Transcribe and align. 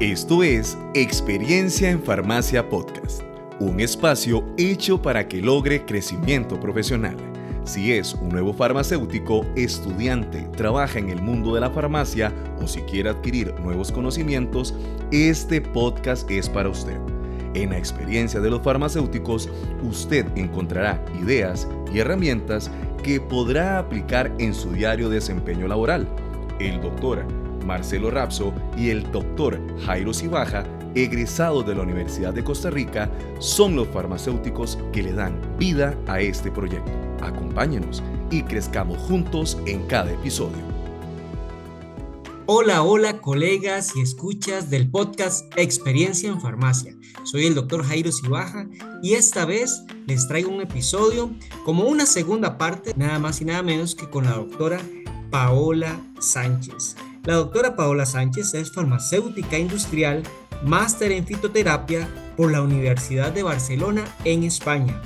Esto 0.00 0.42
es 0.42 0.78
Experiencia 0.94 1.90
en 1.90 2.02
Farmacia 2.02 2.66
Podcast, 2.70 3.20
un 3.58 3.80
espacio 3.80 4.42
hecho 4.56 5.02
para 5.02 5.28
que 5.28 5.42
logre 5.42 5.84
crecimiento 5.84 6.58
profesional. 6.58 7.18
Si 7.64 7.92
es 7.92 8.14
un 8.14 8.30
nuevo 8.30 8.54
farmacéutico, 8.54 9.44
estudiante, 9.56 10.48
trabaja 10.56 10.98
en 10.98 11.10
el 11.10 11.20
mundo 11.20 11.54
de 11.54 11.60
la 11.60 11.68
farmacia 11.68 12.32
o 12.62 12.66
si 12.66 12.80
quiere 12.80 13.10
adquirir 13.10 13.52
nuevos 13.60 13.92
conocimientos, 13.92 14.74
este 15.12 15.60
podcast 15.60 16.30
es 16.30 16.48
para 16.48 16.70
usted. 16.70 16.96
En 17.52 17.68
la 17.68 17.76
experiencia 17.76 18.40
de 18.40 18.48
los 18.48 18.62
farmacéuticos, 18.62 19.50
usted 19.82 20.24
encontrará 20.34 21.04
ideas 21.22 21.68
y 21.92 21.98
herramientas 21.98 22.70
que 23.02 23.20
podrá 23.20 23.78
aplicar 23.78 24.32
en 24.38 24.54
su 24.54 24.72
diario 24.72 25.10
desempeño 25.10 25.68
laboral. 25.68 26.08
El 26.58 26.80
doctor 26.80 27.22
Marcelo 27.64 28.10
Rapso 28.10 28.52
y 28.76 28.90
el 28.90 29.10
doctor 29.10 29.60
Jairo 29.84 30.12
Cibaja, 30.12 30.64
egresados 30.94 31.66
de 31.66 31.74
la 31.74 31.82
Universidad 31.82 32.34
de 32.34 32.44
Costa 32.44 32.70
Rica, 32.70 33.10
son 33.38 33.76
los 33.76 33.88
farmacéuticos 33.88 34.78
que 34.92 35.02
le 35.02 35.12
dan 35.12 35.40
vida 35.58 35.96
a 36.06 36.20
este 36.20 36.50
proyecto. 36.50 36.90
Acompáñenos 37.22 38.02
y 38.30 38.42
crezcamos 38.42 38.98
juntos 38.98 39.58
en 39.66 39.86
cada 39.86 40.12
episodio. 40.12 40.70
Hola, 42.52 42.82
hola 42.82 43.20
colegas 43.20 43.94
y 43.94 44.00
escuchas 44.00 44.70
del 44.70 44.90
podcast 44.90 45.44
Experiencia 45.56 46.28
en 46.28 46.40
Farmacia. 46.40 46.96
Soy 47.22 47.46
el 47.46 47.54
doctor 47.54 47.84
Jairo 47.84 48.10
Cibaja 48.10 48.66
y 49.04 49.14
esta 49.14 49.44
vez 49.44 49.84
les 50.08 50.26
traigo 50.26 50.50
un 50.50 50.60
episodio 50.60 51.30
como 51.64 51.84
una 51.84 52.06
segunda 52.06 52.58
parte, 52.58 52.92
nada 52.96 53.20
más 53.20 53.40
y 53.40 53.44
nada 53.44 53.62
menos 53.62 53.94
que 53.94 54.10
con 54.10 54.24
la 54.24 54.32
doctora 54.32 54.80
Paola 55.30 56.00
Sánchez. 56.18 56.96
La 57.24 57.34
doctora 57.34 57.76
Paola 57.76 58.06
Sánchez 58.06 58.54
es 58.54 58.72
farmacéutica 58.72 59.58
industrial, 59.58 60.22
máster 60.64 61.12
en 61.12 61.26
fitoterapia 61.26 62.08
por 62.34 62.50
la 62.50 62.62
Universidad 62.62 63.30
de 63.30 63.42
Barcelona 63.42 64.04
en 64.24 64.42
España. 64.42 65.02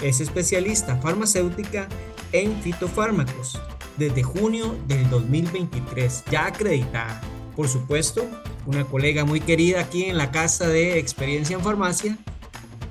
Es 0.00 0.20
especialista 0.20 0.96
farmacéutica 0.98 1.88
en 2.30 2.54
fitofármacos 2.62 3.60
desde 3.96 4.22
junio 4.22 4.76
del 4.86 5.10
2023, 5.10 6.24
ya 6.30 6.46
acreditada. 6.46 7.20
Por 7.56 7.66
supuesto, 7.66 8.24
una 8.66 8.84
colega 8.84 9.24
muy 9.24 9.40
querida 9.40 9.80
aquí 9.80 10.04
en 10.04 10.18
la 10.18 10.30
casa 10.30 10.68
de 10.68 11.00
Experiencia 11.00 11.56
en 11.56 11.64
Farmacia. 11.64 12.16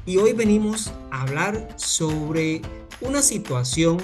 Y 0.06 0.18
hoy 0.18 0.34
venimos 0.34 0.92
a 1.12 1.22
hablar 1.22 1.70
sobre 1.78 2.62
una 3.00 3.22
situación 3.22 4.00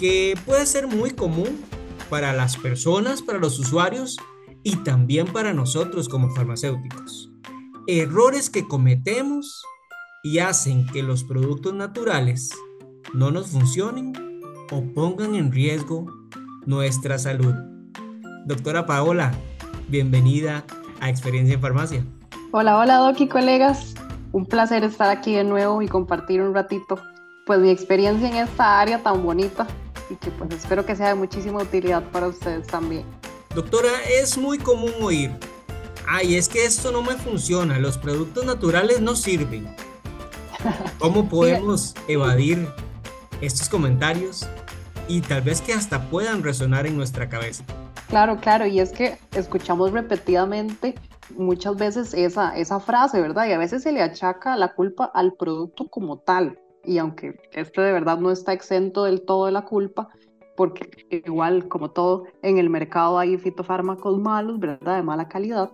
que 0.00 0.36
puede 0.44 0.66
ser 0.66 0.88
muy 0.88 1.12
común 1.12 1.60
para 2.08 2.32
las 2.32 2.56
personas, 2.56 3.22
para 3.22 3.38
los 3.38 3.58
usuarios 3.58 4.16
y 4.62 4.76
también 4.76 5.26
para 5.26 5.52
nosotros 5.52 6.08
como 6.08 6.30
farmacéuticos. 6.30 7.30
Errores 7.86 8.50
que 8.50 8.66
cometemos 8.66 9.62
y 10.24 10.38
hacen 10.38 10.86
que 10.88 11.02
los 11.02 11.24
productos 11.24 11.74
naturales 11.74 12.50
no 13.12 13.30
nos 13.30 13.48
funcionen 13.48 14.12
o 14.72 14.82
pongan 14.94 15.34
en 15.34 15.52
riesgo 15.52 16.06
nuestra 16.64 17.18
salud. 17.18 17.54
Doctora 18.44 18.86
Paola, 18.86 19.32
bienvenida 19.88 20.64
a 21.00 21.10
Experiencia 21.10 21.54
en 21.54 21.60
Farmacia. 21.60 22.04
Hola, 22.52 22.78
hola 22.78 22.96
Doc 22.96 23.20
y 23.20 23.28
colegas. 23.28 23.94
Un 24.32 24.46
placer 24.46 24.84
estar 24.84 25.10
aquí 25.10 25.34
de 25.34 25.44
nuevo 25.44 25.80
y 25.82 25.88
compartir 25.88 26.42
un 26.42 26.54
ratito 26.54 26.98
pues 27.46 27.60
mi 27.60 27.70
experiencia 27.70 28.28
en 28.28 28.36
esta 28.36 28.80
área 28.80 29.02
tan 29.02 29.22
bonita 29.22 29.68
y 30.10 30.16
que 30.16 30.30
pues 30.30 30.50
espero 30.52 30.84
que 30.84 30.96
sea 30.96 31.08
de 31.08 31.14
muchísima 31.14 31.62
utilidad 31.62 32.02
para 32.10 32.28
ustedes 32.28 32.66
también. 32.66 33.04
Doctora, 33.54 33.90
es 34.20 34.36
muy 34.36 34.58
común 34.58 34.92
oír, 35.00 35.30
ay, 36.08 36.36
es 36.36 36.48
que 36.48 36.64
esto 36.64 36.92
no 36.92 37.02
me 37.02 37.14
funciona, 37.14 37.78
los 37.78 37.98
productos 37.98 38.44
naturales 38.44 39.00
no 39.00 39.16
sirven. 39.16 39.66
¿Cómo 40.98 41.28
podemos 41.28 41.94
evadir 42.08 42.68
estos 43.40 43.68
comentarios 43.68 44.46
y 45.08 45.20
tal 45.20 45.42
vez 45.42 45.60
que 45.60 45.72
hasta 45.72 46.08
puedan 46.10 46.42
resonar 46.42 46.86
en 46.86 46.96
nuestra 46.96 47.28
cabeza? 47.28 47.64
Claro, 48.08 48.38
claro, 48.40 48.66
y 48.66 48.80
es 48.80 48.92
que 48.92 49.18
escuchamos 49.34 49.92
repetidamente 49.92 50.94
muchas 51.36 51.76
veces 51.76 52.14
esa, 52.14 52.56
esa 52.56 52.78
frase, 52.78 53.20
¿verdad? 53.20 53.48
Y 53.48 53.52
a 53.52 53.58
veces 53.58 53.82
se 53.82 53.92
le 53.92 54.02
achaca 54.02 54.56
la 54.56 54.74
culpa 54.74 55.10
al 55.12 55.32
producto 55.34 55.88
como 55.88 56.18
tal 56.18 56.58
y 56.86 56.98
aunque 56.98 57.38
este 57.52 57.80
de 57.80 57.92
verdad 57.92 58.18
no 58.18 58.30
está 58.30 58.52
exento 58.52 59.04
del 59.04 59.22
todo 59.22 59.46
de 59.46 59.52
la 59.52 59.64
culpa, 59.64 60.08
porque 60.56 60.90
igual 61.10 61.68
como 61.68 61.90
todo 61.90 62.24
en 62.42 62.58
el 62.58 62.70
mercado 62.70 63.18
hay 63.18 63.36
fitofármacos 63.36 64.18
malos, 64.18 64.58
¿verdad? 64.58 64.96
De 64.96 65.02
mala 65.02 65.28
calidad, 65.28 65.70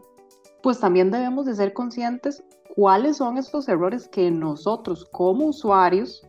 pues 0.62 0.80
también 0.80 1.10
debemos 1.10 1.46
de 1.46 1.54
ser 1.54 1.72
conscientes 1.72 2.42
cuáles 2.74 3.18
son 3.18 3.38
estos 3.38 3.68
errores 3.68 4.08
que 4.08 4.30
nosotros 4.30 5.06
como 5.12 5.46
usuarios 5.46 6.26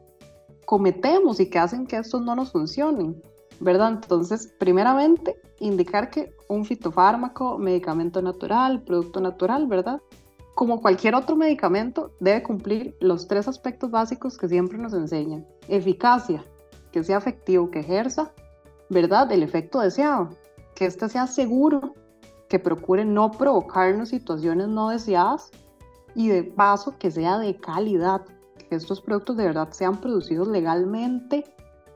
cometemos 0.65 1.39
y 1.39 1.49
que 1.49 1.59
hacen 1.59 1.85
que 1.85 1.97
estos 1.97 2.21
no 2.21 2.35
nos 2.35 2.51
funcionen, 2.51 3.21
¿verdad? 3.59 3.93
Entonces, 3.93 4.53
primeramente, 4.59 5.35
indicar 5.59 6.09
que 6.09 6.33
un 6.47 6.65
fitofármaco, 6.65 7.57
medicamento 7.57 8.21
natural, 8.21 8.81
producto 8.83 9.19
natural, 9.19 9.67
¿verdad? 9.67 10.01
Como 10.55 10.81
cualquier 10.81 11.15
otro 11.15 11.35
medicamento, 11.35 12.11
debe 12.19 12.43
cumplir 12.43 12.95
los 12.99 13.27
tres 13.27 13.47
aspectos 13.47 13.89
básicos 13.89 14.37
que 14.37 14.47
siempre 14.47 14.77
nos 14.77 14.93
enseñan. 14.93 15.45
Eficacia, 15.67 16.43
que 16.91 17.03
sea 17.03 17.17
efectivo, 17.17 17.71
que 17.71 17.79
ejerza, 17.79 18.31
¿verdad? 18.89 19.31
El 19.31 19.41
efecto 19.41 19.79
deseado, 19.79 20.29
que 20.75 20.85
éste 20.85 21.09
sea 21.09 21.25
seguro, 21.27 21.95
que 22.49 22.59
procure 22.59 23.03
no 23.03 23.31
provocarnos 23.31 24.09
situaciones 24.09 24.67
no 24.67 24.89
deseadas 24.89 25.49
y 26.13 26.27
de 26.27 26.43
paso 26.43 26.97
que 26.99 27.09
sea 27.09 27.39
de 27.39 27.55
calidad, 27.55 28.21
que 28.69 28.75
estos 28.75 29.01
productos 29.01 29.37
de 29.37 29.45
verdad 29.45 29.69
sean 29.71 29.99
producidos 29.99 30.47
legalmente 30.47 31.43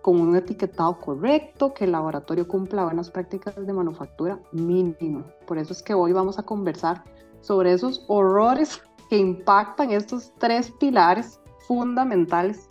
con 0.01 0.19
un 0.19 0.35
etiquetado 0.35 1.00
correcto, 1.00 1.73
que 1.73 1.84
el 1.84 1.91
laboratorio 1.91 2.47
cumpla 2.47 2.85
buenas 2.85 3.12
prácticas 3.12 3.56
de 3.56 3.73
manufactura 3.73 4.40
mínimo. 4.51 5.25
Por 5.46 5.59
eso 5.59 5.73
es 5.73 5.84
que 5.84 5.94
hoy 5.94 6.13
vamos 6.13 6.40
a 6.40 6.44
conversar 6.44 7.03
sobre 7.47 7.72
esos 7.72 8.03
horrores 8.08 8.81
que 9.09 9.18
impactan 9.18 9.91
estos 9.91 10.34
tres 10.38 10.72
pilares 10.80 11.40
fundamentales. 11.66 12.68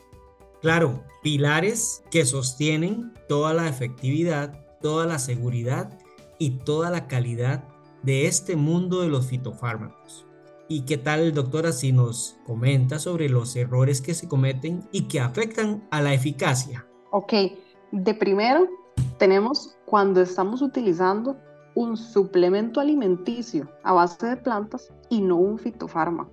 Claro, 0.60 1.02
pilares 1.22 2.02
que 2.10 2.26
sostienen 2.26 3.14
toda 3.26 3.54
la 3.54 3.68
efectividad, 3.68 4.66
toda 4.82 5.06
la 5.06 5.18
seguridad 5.18 5.98
y 6.38 6.58
toda 6.58 6.90
la 6.90 7.06
calidad 7.08 7.64
de 8.02 8.26
este 8.26 8.54
mundo 8.54 9.00
de 9.00 9.08
los 9.08 9.26
fitofármacos. 9.26 10.26
¿Y 10.68 10.82
qué 10.82 10.98
tal, 10.98 11.32
doctora, 11.32 11.72
si 11.72 11.92
nos 11.92 12.36
comenta 12.44 12.98
sobre 12.98 13.28
los 13.28 13.56
errores 13.56 14.02
que 14.02 14.14
se 14.14 14.28
cometen 14.28 14.86
y 14.92 15.02
que 15.02 15.20
afectan 15.20 15.86
a 15.90 16.02
la 16.02 16.12
eficacia? 16.12 16.86
Ok, 17.12 17.32
de 17.92 18.14
primero 18.14 18.68
tenemos 19.18 19.76
cuando 19.86 20.20
estamos 20.20 20.60
utilizando 20.60 21.36
un 21.76 21.96
suplemento 21.98 22.80
alimenticio 22.80 23.68
a 23.84 23.92
base 23.92 24.26
de 24.26 24.36
plantas 24.38 24.90
y 25.10 25.20
no 25.20 25.36
un 25.36 25.58
fitofármaco. 25.58 26.32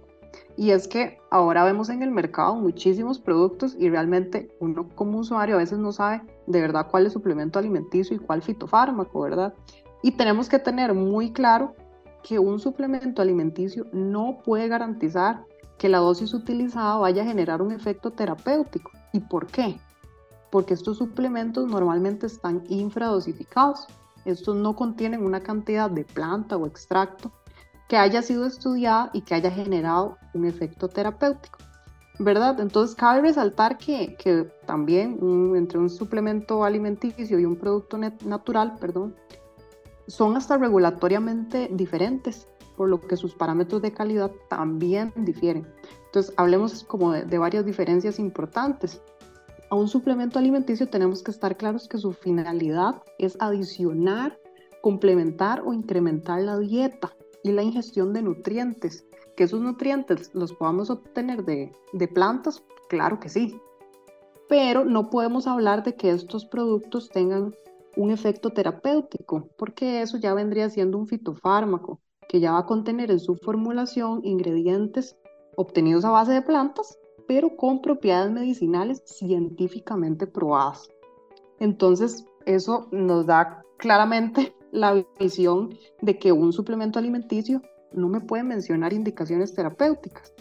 Y 0.56 0.72
es 0.72 0.88
que 0.88 1.20
ahora 1.30 1.66
vemos 1.66 1.90
en 1.90 2.02
el 2.02 2.12
mercado 2.12 2.56
muchísimos 2.56 3.20
productos 3.20 3.76
y 3.78 3.90
realmente 3.90 4.56
uno 4.60 4.88
como 4.96 5.20
usuario 5.20 5.56
a 5.56 5.60
veces 5.60 5.80
no 5.80 5.92
sabe 5.92 6.22
de 6.48 6.62
verdad 6.62 6.88
cuál 6.90 7.06
es 7.06 7.14
suplemento 7.14 7.60
alimenticio 7.60 8.16
y 8.16 8.20
cuál 8.20 8.42
fitofármaco, 8.42 9.20
¿verdad? 9.20 9.54
Y 10.02 10.12
tenemos 10.12 10.48
que 10.48 10.60
tener 10.60 10.94
muy 10.94 11.34
claro 11.34 11.76
que 12.24 12.40
un 12.40 12.60
suplemento 12.60 13.22
alimenticio 13.22 13.86
no 13.92 14.40
puede 14.46 14.70
garantizar 14.70 15.44
que 15.78 15.90
la 15.90 15.98
dosis 15.98 16.34
utilizada 16.34 16.96
vaya 16.98 17.24
a 17.24 17.26
generar 17.26 17.62
un 17.62 17.74
efecto 17.74 18.12
terapéutico. 18.12 18.92
¿Y 19.12 19.20
por 19.20 19.48
qué? 19.48 19.78
Porque 20.52 20.74
estos 20.74 21.00
suplementos 21.00 21.68
normalmente 21.68 22.28
están 22.28 22.64
infradosificados 22.70 23.88
estos 24.26 24.56
no 24.56 24.76
contienen 24.76 25.24
una 25.24 25.42
cantidad 25.42 25.90
de 25.90 26.04
planta 26.04 26.58
o 26.58 26.66
extracto 26.66 27.32
que 27.88 27.98
haya 27.98 28.22
sido 28.22 28.46
estudiada 28.46 29.10
y 29.14 29.22
que 29.22 29.36
haya 29.36 29.52
generado 29.52 30.18
un 30.34 30.46
efecto 30.46 30.88
terapéutico. 30.88 31.60
¿Verdad? 32.20 32.60
Entonces 32.60 32.96
cabe 32.96 33.22
resaltar 33.22 33.78
que, 33.78 34.16
que 34.18 34.44
también 34.68 35.18
entre 35.56 35.80
un 35.80 35.90
suplemento 35.90 36.64
alimenticio 36.64 37.40
y 37.40 37.46
un 37.46 37.56
producto 37.56 37.98
natural, 37.98 38.78
perdón, 38.80 39.16
son 40.08 40.38
hasta 40.38 40.58
regulatoriamente 40.58 41.70
diferentes, 41.72 42.48
por 42.78 42.90
lo 42.90 43.02
que 43.02 43.18
sus 43.18 43.34
parámetros 43.34 43.82
de 43.82 43.94
calidad 43.94 44.32
también 44.48 45.12
difieren. 45.16 45.68
Entonces 46.06 46.34
hablemos 46.38 46.84
como 46.84 47.12
de, 47.12 47.26
de 47.26 47.38
varias 47.40 47.66
diferencias 47.66 48.20
importantes 48.20 49.02
a 49.74 49.76
un 49.76 49.88
suplemento 49.88 50.38
alimenticio 50.38 50.88
tenemos 50.88 51.24
que 51.24 51.32
estar 51.32 51.58
claros 51.58 51.88
que 51.88 51.98
su 51.98 52.14
finalidad 52.14 53.02
es 53.18 53.36
adicionar, 53.40 54.40
complementar 54.84 55.64
o 55.66 55.74
incrementar 55.74 56.44
la 56.44 56.60
dieta 56.60 57.12
y 57.44 57.54
la 57.54 57.64
ingestión 57.64 58.14
de 58.14 58.22
nutrientes. 58.22 59.04
Que 59.36 59.46
esos 59.46 59.62
nutrientes 59.62 60.30
los 60.36 60.54
podamos 60.54 60.92
obtener 60.92 61.44
de, 61.44 61.72
de 61.92 62.08
plantas, 62.08 62.64
claro 62.88 63.20
que 63.20 63.30
sí. 63.30 63.60
Pero 64.48 64.86
no 64.86 65.10
podemos 65.10 65.48
hablar 65.48 65.82
de 65.82 65.96
que 65.96 66.12
estos 66.12 66.46
productos 66.46 67.10
tengan 67.10 67.52
un 67.96 68.12
efecto 68.12 68.52
terapéutico, 68.52 69.50
porque 69.58 70.04
eso 70.04 70.18
ya 70.18 70.36
vendría 70.36 70.70
siendo 70.70 71.00
un 71.00 71.08
fitofármaco, 71.08 72.00
que 72.30 72.40
ya 72.40 72.52
va 72.52 72.60
a 72.60 72.68
contener 72.68 73.10
en 73.10 73.20
su 73.20 73.38
formulación 73.38 74.20
ingredientes 74.24 75.18
obtenidos 75.56 76.06
a 76.06 76.12
base 76.12 76.32
de 76.32 76.44
plantas, 76.44 77.00
pero 77.34 77.56
con 77.56 77.82
propiedades 77.82 78.32
medicinales 78.32 79.02
científicamente 79.06 80.28
probadas. 80.28 80.88
Entonces, 81.60 82.28
eso 82.46 82.88
nos 82.92 83.26
da 83.26 83.64
claramente 83.78 84.56
la 84.72 85.04
visión 85.20 85.76
de 86.00 86.20
que 86.20 86.32
un 86.32 86.54
suplemento 86.54 87.00
alimenticio 87.00 87.64
no 87.92 88.08
me 88.08 88.22
puede 88.22 88.44
mencionar 88.44 88.94
indicaciones 88.94 89.52
terapéuticas. 89.56 90.32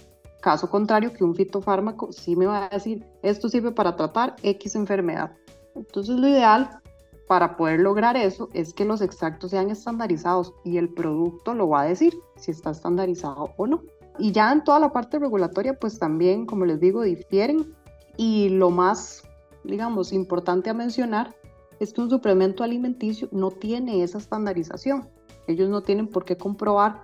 Caso 0.43 0.69
contrario, 0.69 1.15
que 1.15 1.25
un 1.25 1.35
fitofármaco 1.35 2.13
sí 2.13 2.37
me 2.37 2.45
va 2.45 2.67
a 2.67 2.69
decir, 2.69 3.07
esto 3.23 3.49
sirve 3.49 3.73
para 3.73 3.97
tratar 3.97 4.37
X 4.43 4.75
enfermedad. 4.75 5.33
Entonces, 5.75 6.17
lo 6.17 6.29
ideal 6.29 6.79
para 7.27 7.57
poder 7.57 7.81
lograr 7.81 8.19
eso 8.19 8.51
es 8.53 8.75
que 8.75 8.85
los 8.85 9.01
extractos 9.01 9.53
sean 9.53 9.71
estandarizados 9.71 10.53
y 10.63 10.77
el 10.77 10.93
producto 10.93 11.55
lo 11.55 11.71
va 11.71 11.83
a 11.83 11.87
decir 11.87 12.13
si 12.37 12.51
está 12.51 12.71
estandarizado 12.71 13.55
o 13.57 13.67
no. 13.67 13.81
Y 14.19 14.33
ya 14.33 14.53
en 14.53 14.65
toda 14.65 14.79
la 14.79 14.93
parte 14.93 15.19
regulatoria, 15.19 15.79
pues 15.79 15.99
también, 15.99 16.47
como 16.47 16.65
les 16.65 16.81
digo, 16.81 17.03
difieren. 17.03 17.75
Y 18.17 18.51
lo 18.51 18.71
más, 18.71 19.23
digamos, 19.65 20.13
importante 20.13 20.71
a 20.71 20.75
mencionar 20.75 21.35
es 21.81 21.93
que 21.93 22.01
un 22.01 22.11
suplemento 22.11 22.63
alimenticio 22.63 23.29
no 23.33 23.51
tiene 23.51 24.03
esa 24.03 24.19
estandarización. 24.19 25.09
Ellos 25.47 25.69
no 25.69 25.83
tienen 25.83 26.07
por 26.07 26.25
qué 26.25 26.37
comprobar 26.37 27.03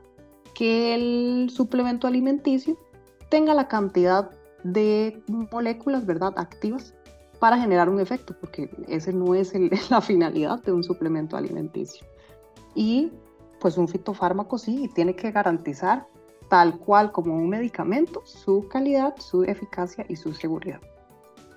que 0.55 0.95
el 0.95 1.51
suplemento 1.51 2.07
alimenticio 2.07 2.77
tenga 3.29 3.55
la 3.55 3.69
cantidad 3.69 4.31
de 4.65 5.23
moléculas, 5.51 6.07
¿verdad?, 6.07 6.35
activas 6.37 6.95
para 7.39 7.59
generar 7.59 7.89
un 7.89 8.01
efecto, 8.01 8.35
porque 8.41 8.71
ese 8.89 9.13
no 9.13 9.35
es 9.35 9.53
la 9.91 10.01
finalidad 10.01 10.63
de 10.63 10.73
un 10.73 10.83
suplemento 10.83 11.37
alimenticio. 11.37 12.07
Y 12.75 13.13
pues 13.61 13.77
un 13.77 13.89
fitofármaco 13.89 14.59
sí, 14.59 14.91
tiene 14.95 15.17
que 15.17 15.31
garantizar 15.33 16.07
tal 16.49 16.79
cual 16.79 17.13
como 17.13 17.35
un 17.35 17.49
medicamento 17.49 18.23
su 18.25 18.69
calidad, 18.69 19.15
su 19.19 19.45
eficacia 19.45 20.05
y 20.09 20.17
su 20.17 20.33
seguridad. 20.33 20.81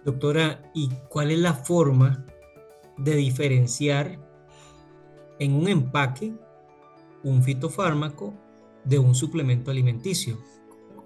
Doctora, 0.06 0.72
¿y 0.74 0.90
cuál 1.10 1.32
es 1.32 1.40
la 1.40 1.54
forma 1.54 2.26
de 2.98 3.16
diferenciar 3.16 4.20
en 5.40 5.54
un 5.54 5.68
empaque 5.68 6.34
un 7.24 7.44
fitofármaco 7.44 8.34
de 8.84 9.00
un 9.00 9.16
suplemento 9.16 9.72
alimenticio? 9.72 10.38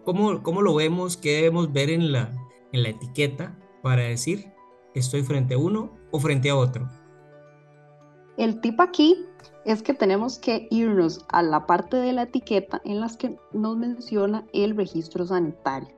¿Cómo, 0.03 0.41
cómo 0.43 0.61
lo 0.61 0.75
vemos? 0.75 1.17
¿Qué 1.17 1.35
debemos 1.35 1.73
ver 1.73 1.89
en 1.89 2.11
la, 2.11 2.31
en 2.71 2.83
la 2.83 2.89
etiqueta 2.89 3.57
para 3.81 4.03
decir 4.03 4.51
estoy 4.93 5.23
frente 5.23 5.55
a 5.55 5.57
uno 5.57 5.93
o 6.11 6.19
frente 6.19 6.49
a 6.49 6.55
otro? 6.55 6.89
El 8.37 8.59
tip 8.59 8.81
aquí 8.81 9.25
es 9.63 9.81
que 9.81 9.93
tenemos 9.93 10.39
que 10.39 10.67
irnos 10.69 11.25
a 11.29 11.41
la 11.41 11.65
parte 11.65 11.95
de 11.97 12.11
la 12.11 12.23
etiqueta 12.23 12.81
en 12.83 12.99
las 12.99 13.15
que 13.15 13.39
nos 13.53 13.77
menciona 13.77 14.45
el 14.51 14.75
registro 14.75 15.25
sanitario. 15.25 15.95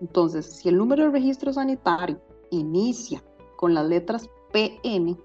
Entonces, 0.00 0.46
si 0.46 0.68
el 0.68 0.76
número 0.76 1.04
de 1.04 1.10
registro 1.10 1.52
sanitario 1.52 2.20
inicia 2.50 3.22
con 3.56 3.74
las 3.74 3.86
letras 3.86 4.30
PN, 4.52 5.18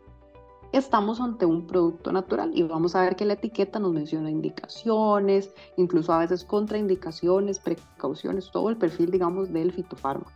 estamos 0.72 1.22
ante 1.22 1.46
un 1.46 1.68
producto 1.68 2.12
natural 2.12 2.52
y 2.54 2.64
vamos 2.64 2.96
a 2.96 3.02
ver 3.02 3.16
que 3.16 3.26
la 3.26 3.34
etiqueta 3.34 3.80
nos 3.80 3.94
menciona 3.94 4.32
indicaciones, 4.32 5.54
incluso 5.78 6.12
a 6.14 6.18
veces 6.18 6.44
contraindicaciones, 6.44 7.60
precauciones, 7.60 8.50
todo 8.52 8.70
el 8.70 8.78
perfil, 8.78 9.12
digamos, 9.12 9.54
del 9.54 9.72
fitofármaco. 9.72 10.32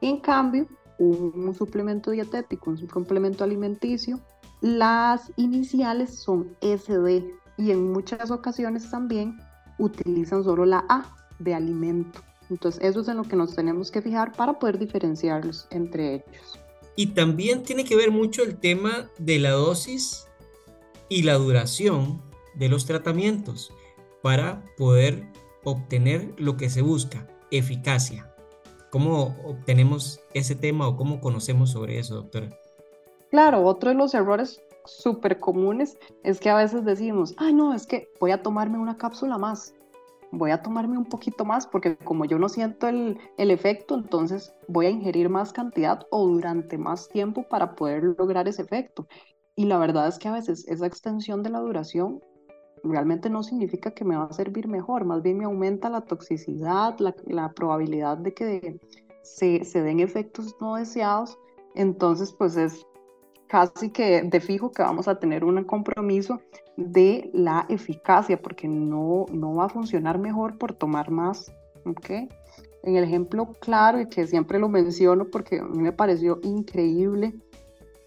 En 0.00 0.20
cambio, 0.20 0.66
un 0.98 1.54
suplemento 1.54 2.10
dietético, 2.10 2.70
un 2.70 2.86
complemento 2.86 3.44
alimenticio, 3.44 4.20
las 4.60 5.32
iniciales 5.36 6.14
son 6.18 6.56
SD 6.60 7.24
y 7.56 7.70
en 7.70 7.92
muchas 7.92 8.30
ocasiones 8.30 8.90
también 8.90 9.38
utilizan 9.78 10.44
solo 10.44 10.66
la 10.66 10.84
A 10.88 11.16
de 11.38 11.54
alimento. 11.54 12.20
Entonces 12.50 12.82
eso 12.82 13.00
es 13.00 13.08
en 13.08 13.16
lo 13.16 13.24
que 13.24 13.36
nos 13.36 13.54
tenemos 13.54 13.90
que 13.90 14.02
fijar 14.02 14.32
para 14.32 14.58
poder 14.58 14.78
diferenciarlos 14.78 15.66
entre 15.70 16.14
ellos. 16.14 16.58
Y 16.96 17.08
también 17.08 17.62
tiene 17.62 17.84
que 17.84 17.96
ver 17.96 18.10
mucho 18.10 18.42
el 18.42 18.58
tema 18.58 19.08
de 19.18 19.38
la 19.38 19.50
dosis 19.50 20.26
y 21.08 21.22
la 21.22 21.34
duración 21.34 22.20
de 22.54 22.68
los 22.68 22.84
tratamientos 22.84 23.72
para 24.22 24.62
poder 24.76 25.26
obtener 25.64 26.34
lo 26.36 26.56
que 26.56 26.68
se 26.68 26.82
busca, 26.82 27.26
eficacia. 27.50 28.34
¿Cómo 28.90 29.36
obtenemos 29.44 30.20
ese 30.34 30.56
tema 30.56 30.88
o 30.88 30.96
cómo 30.96 31.20
conocemos 31.20 31.70
sobre 31.70 31.98
eso, 31.98 32.16
doctora? 32.16 32.50
Claro, 33.30 33.64
otro 33.64 33.90
de 33.90 33.96
los 33.96 34.12
errores 34.14 34.60
súper 34.84 35.38
comunes 35.38 35.96
es 36.24 36.40
que 36.40 36.50
a 36.50 36.56
veces 36.56 36.84
decimos, 36.84 37.34
ay 37.38 37.52
no, 37.54 37.74
es 37.74 37.86
que 37.86 38.08
voy 38.18 38.32
a 38.32 38.42
tomarme 38.42 38.78
una 38.78 38.96
cápsula 38.96 39.38
más, 39.38 39.74
voy 40.32 40.50
a 40.50 40.62
tomarme 40.62 40.98
un 40.98 41.04
poquito 41.04 41.44
más 41.44 41.66
porque 41.66 41.96
como 41.96 42.24
yo 42.24 42.38
no 42.38 42.48
siento 42.48 42.88
el, 42.88 43.18
el, 43.38 43.50
efecto, 43.50 43.94
entonces 43.94 44.52
voy 44.68 44.86
a 44.86 44.90
ingerir 44.90 45.28
más 45.28 45.52
cantidad 45.52 46.06
o 46.10 46.26
durante 46.26 46.78
más 46.78 47.08
tiempo 47.08 47.44
para 47.48 47.74
poder 47.74 48.02
lograr 48.18 48.48
ese 48.48 48.62
efecto. 48.62 49.06
Y 49.54 49.66
la 49.66 49.78
verdad 49.78 50.08
es 50.08 50.18
que 50.18 50.28
a 50.28 50.32
veces 50.32 50.66
esa 50.68 50.86
extensión 50.86 51.42
de 51.42 51.50
la 51.50 51.60
duración 51.60 52.20
realmente 52.82 53.28
no 53.28 53.42
significa 53.42 53.92
que 53.92 54.04
me 54.04 54.16
va 54.16 54.24
a 54.24 54.32
servir 54.32 54.68
mejor, 54.68 55.04
más 55.04 55.22
bien 55.22 55.38
me 55.38 55.44
aumenta 55.44 55.90
la 55.90 56.00
toxicidad, 56.00 56.98
la, 56.98 57.14
la 57.26 57.52
probabilidad 57.52 58.16
de 58.18 58.32
que 58.32 58.80
se, 59.22 59.64
se 59.64 59.82
den 59.82 60.00
efectos 60.00 60.56
no 60.60 60.76
deseados. 60.76 61.38
Entonces, 61.74 62.32
pues 62.32 62.56
es 62.56 62.86
casi 63.50 63.90
que 63.90 64.22
de 64.22 64.40
fijo 64.40 64.70
que 64.70 64.82
vamos 64.82 65.08
a 65.08 65.18
tener 65.18 65.42
un 65.42 65.64
compromiso 65.64 66.40
de 66.76 67.30
la 67.34 67.66
eficacia, 67.68 68.40
porque 68.40 68.68
no, 68.68 69.26
no 69.32 69.56
va 69.56 69.64
a 69.64 69.68
funcionar 69.68 70.18
mejor 70.18 70.56
por 70.56 70.72
tomar 70.72 71.10
más. 71.10 71.52
¿okay? 71.84 72.28
En 72.84 72.94
el 72.94 73.02
ejemplo 73.02 73.52
claro 73.58 74.00
y 74.00 74.08
que 74.08 74.28
siempre 74.28 74.60
lo 74.60 74.68
menciono 74.68 75.26
porque 75.26 75.58
a 75.58 75.64
mí 75.64 75.78
me 75.78 75.92
pareció 75.92 76.38
increíble, 76.44 77.34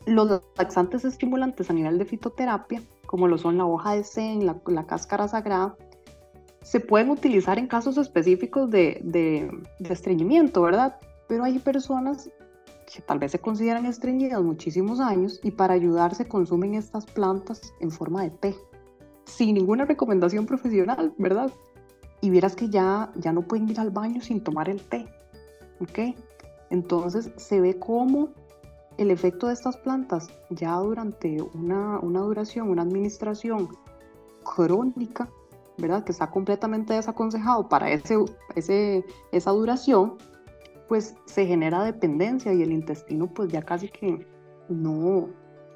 los 0.06 0.42
laxantes 0.58 1.04
estimulantes 1.04 1.70
a 1.70 1.74
nivel 1.74 1.98
de 1.98 2.06
fitoterapia, 2.06 2.82
como 3.06 3.28
lo 3.28 3.38
son 3.38 3.58
la 3.58 3.66
hoja 3.66 3.96
de 3.96 4.06
zen, 4.06 4.46
la, 4.46 4.56
la 4.68 4.86
cáscara 4.86 5.28
sagrada, 5.28 5.76
se 6.62 6.80
pueden 6.80 7.10
utilizar 7.10 7.60
en 7.60 7.68
casos 7.68 7.98
específicos 7.98 8.70
de, 8.70 9.02
de, 9.04 9.52
de 9.80 9.94
estreñimiento, 9.94 10.62
¿verdad? 10.62 10.96
Pero 11.28 11.44
hay 11.44 11.60
personas 11.60 12.30
que 12.86 13.02
tal 13.02 13.20
vez 13.20 13.32
se 13.32 13.40
consideran 13.40 13.86
estreñidas 13.86 14.42
muchísimos 14.42 15.00
años 15.00 15.40
y 15.44 15.52
para 15.52 15.74
ayudar 15.74 16.16
se 16.16 16.28
consumen 16.28 16.76
estas 16.76 17.06
plantas 17.06 17.74
en 17.80 17.92
forma 17.92 18.24
de 18.24 18.32
té, 18.32 18.56
sin 19.26 19.56
ninguna 19.56 19.86
recomendación 19.86 20.46
profesional, 20.46 21.14
¿verdad? 21.18 21.52
Y 22.22 22.30
vieras 22.30 22.56
que 22.56 22.70
ya, 22.70 23.12
ya 23.16 23.34
no 23.34 23.42
pueden 23.42 23.70
ir 23.70 23.80
al 23.80 23.92
baño 23.92 24.22
sin 24.22 24.42
tomar 24.42 24.70
el 24.70 24.82
té, 24.82 25.08
¿ok? 25.80 26.16
Entonces 26.70 27.32
se 27.38 27.62
ve 27.62 27.78
cómo 27.78 28.30
el 28.98 29.12
efecto 29.12 29.48
de 29.48 29.54
estas 29.54 29.78
plantas 29.78 30.30
ya 30.50 30.76
durante 30.76 31.42
una, 31.54 32.00
una 32.00 32.20
duración, 32.22 32.70
una 32.70 32.84
administración 32.84 33.70
crónica, 34.44 35.30
¿verdad? 35.78 36.04
Que 36.04 36.12
está 36.12 36.30
completamente 36.30 36.94
desaconsejado 36.94 37.68
para 37.70 37.92
ese, 37.92 38.18
ese, 38.56 39.06
esa 39.32 39.52
duración, 39.52 40.18
pues 40.88 41.16
se 41.26 41.46
genera 41.46 41.84
dependencia 41.84 42.54
y 42.54 42.62
el 42.62 42.72
intestino 42.72 43.28
pues 43.28 43.52
ya 43.52 43.62
casi 43.62 43.90
que 43.90 44.26
no, 44.70 45.30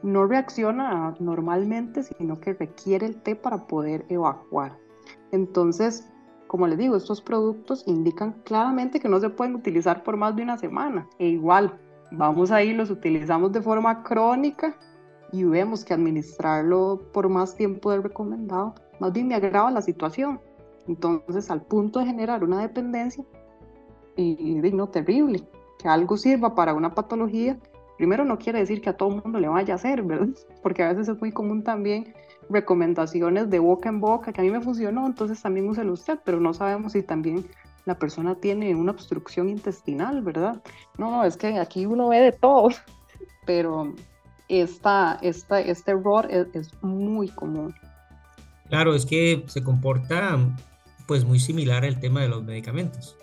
no 0.03 0.25
reacciona 0.27 1.15
normalmente, 1.19 2.03
sino 2.03 2.39
que 2.39 2.53
requiere 2.53 3.05
el 3.05 3.21
té 3.21 3.35
para 3.35 3.67
poder 3.67 4.05
evacuar. 4.09 4.77
Entonces, 5.31 6.09
como 6.47 6.67
les 6.67 6.77
digo, 6.77 6.95
estos 6.95 7.21
productos 7.21 7.83
indican 7.87 8.33
claramente 8.43 8.99
que 8.99 9.09
no 9.09 9.19
se 9.19 9.29
pueden 9.29 9.55
utilizar 9.55 10.03
por 10.03 10.17
más 10.17 10.35
de 10.35 10.43
una 10.43 10.57
semana. 10.57 11.07
E 11.19 11.27
igual, 11.27 11.77
vamos 12.11 12.51
ahí, 12.51 12.73
los 12.73 12.89
utilizamos 12.89 13.51
de 13.51 13.61
forma 13.61 14.03
crónica 14.03 14.77
y 15.31 15.43
vemos 15.43 15.83
que 15.83 15.93
administrarlo 15.93 17.01
por 17.11 17.27
más 17.27 17.55
tiempo 17.55 17.91
del 17.91 18.03
recomendado, 18.03 18.75
más 18.99 19.11
bien 19.11 19.27
me 19.27 19.35
agrava 19.35 19.69
la 19.71 19.81
situación. 19.81 20.39
Entonces, 20.87 21.51
al 21.51 21.63
punto 21.63 21.99
de 21.99 22.05
generar 22.05 22.43
una 22.43 22.61
dependencia, 22.61 23.25
y, 24.17 24.59
digno 24.61 24.87
terrible. 24.89 25.43
Que 25.79 25.87
algo 25.87 26.17
sirva 26.17 26.55
para 26.55 26.73
una 26.73 26.93
patología, 26.93 27.57
primero 27.97 28.25
no 28.25 28.37
quiere 28.37 28.59
decir 28.59 28.81
que 28.81 28.89
a 28.89 28.97
todo 28.97 29.09
el 29.09 29.21
mundo 29.21 29.39
le 29.39 29.47
vaya 29.47 29.73
a 29.73 29.77
hacer, 29.77 30.01
¿verdad? 30.03 30.29
Porque 30.63 30.83
a 30.83 30.89
veces 30.89 31.07
es 31.07 31.21
muy 31.21 31.31
común 31.31 31.63
también 31.63 32.13
recomendaciones 32.49 33.49
de 33.49 33.59
boca 33.59 33.89
en 33.89 33.99
boca, 33.99 34.31
que 34.31 34.41
a 34.41 34.43
mí 34.43 34.49
me 34.49 34.61
funcionó, 34.61 35.05
entonces 35.05 35.41
también 35.41 35.67
úselo 35.67 35.93
usted, 35.93 36.19
pero 36.23 36.39
no 36.39 36.53
sabemos 36.53 36.93
si 36.93 37.03
también 37.03 37.45
la 37.85 37.99
persona 37.99 38.35
tiene 38.35 38.73
una 38.73 38.91
obstrucción 38.91 39.49
intestinal, 39.49 40.21
¿verdad? 40.21 40.61
No, 40.97 41.11
no, 41.11 41.23
es 41.25 41.35
que 41.35 41.59
aquí 41.59 41.85
uno 41.85 42.09
ve 42.09 42.21
de 42.21 42.31
todo, 42.31 42.69
pero 43.45 43.93
esta, 44.47 45.19
esta, 45.21 45.59
este 45.59 45.91
error 45.91 46.27
es, 46.29 46.47
es 46.53 46.83
muy 46.83 47.27
común. 47.29 47.75
Claro, 48.69 48.95
es 48.95 49.05
que 49.05 49.43
se 49.47 49.63
comporta 49.63 50.37
pues 51.05 51.23
muy 51.25 51.39
similar 51.39 51.85
al 51.85 51.99
tema 51.99 52.21
de 52.21 52.29
los 52.29 52.43
medicamentos 52.43 53.17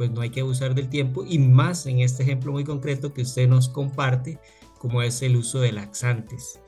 pues 0.00 0.10
no 0.12 0.22
hay 0.22 0.30
que 0.30 0.40
abusar 0.40 0.74
del 0.74 0.88
tiempo 0.88 1.26
y 1.28 1.38
más 1.38 1.84
en 1.84 2.00
este 2.00 2.22
ejemplo 2.22 2.52
muy 2.52 2.64
concreto 2.64 3.12
que 3.12 3.20
usted 3.20 3.46
nos 3.46 3.68
comparte, 3.68 4.38
como 4.78 5.02
es 5.02 5.20
el 5.20 5.36
uso 5.36 5.60
de 5.60 5.72
laxantes. 5.72 6.58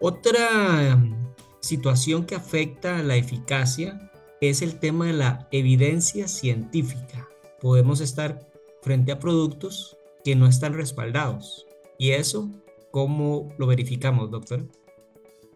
Otra 0.00 0.96
mm, 0.96 1.32
situación 1.60 2.26
que 2.26 2.34
afecta 2.34 3.02
la 3.02 3.16
eficacia 3.16 4.10
es 4.42 4.60
el 4.60 4.78
tema 4.78 5.06
de 5.06 5.14
la 5.14 5.48
evidencia 5.50 6.28
científica. 6.28 7.26
Podemos 7.58 8.02
estar 8.02 8.46
frente 8.82 9.12
a 9.12 9.18
productos 9.18 9.96
que 10.22 10.36
no 10.36 10.46
están 10.46 10.74
respaldados. 10.74 11.66
¿Y 11.96 12.10
eso 12.10 12.50
cómo 12.90 13.48
lo 13.56 13.66
verificamos, 13.66 14.30
doctor? 14.30 14.66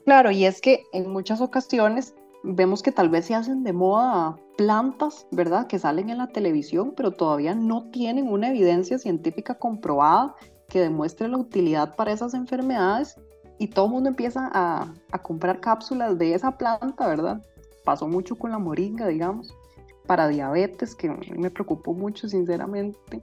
Claro, 0.06 0.30
y 0.30 0.46
es 0.46 0.62
que 0.62 0.84
en 0.94 1.10
muchas 1.10 1.42
ocasiones 1.42 2.14
vemos 2.42 2.82
que 2.82 2.92
tal 2.92 3.08
vez 3.08 3.26
se 3.26 3.34
hacen 3.34 3.62
de 3.62 3.72
moda 3.72 4.36
plantas, 4.56 5.26
¿verdad? 5.30 5.66
Que 5.66 5.78
salen 5.78 6.10
en 6.10 6.18
la 6.18 6.28
televisión, 6.28 6.94
pero 6.96 7.12
todavía 7.12 7.54
no 7.54 7.90
tienen 7.90 8.28
una 8.28 8.48
evidencia 8.48 8.98
científica 8.98 9.54
comprobada 9.54 10.34
que 10.68 10.80
demuestre 10.80 11.28
la 11.28 11.38
utilidad 11.38 11.96
para 11.96 12.12
esas 12.12 12.34
enfermedades 12.34 13.16
y 13.58 13.68
todo 13.68 13.86
el 13.86 13.92
mundo 13.92 14.08
empieza 14.08 14.50
a, 14.52 14.92
a 15.12 15.22
comprar 15.22 15.60
cápsulas 15.60 16.16
de 16.18 16.34
esa 16.34 16.56
planta, 16.56 17.06
¿verdad? 17.06 17.44
Pasó 17.84 18.08
mucho 18.08 18.36
con 18.36 18.50
la 18.50 18.58
moringa, 18.58 19.06
digamos, 19.06 19.54
para 20.06 20.28
diabetes, 20.28 20.94
que 20.94 21.10
me 21.36 21.50
preocupó 21.50 21.92
mucho, 21.92 22.28
sinceramente. 22.28 23.22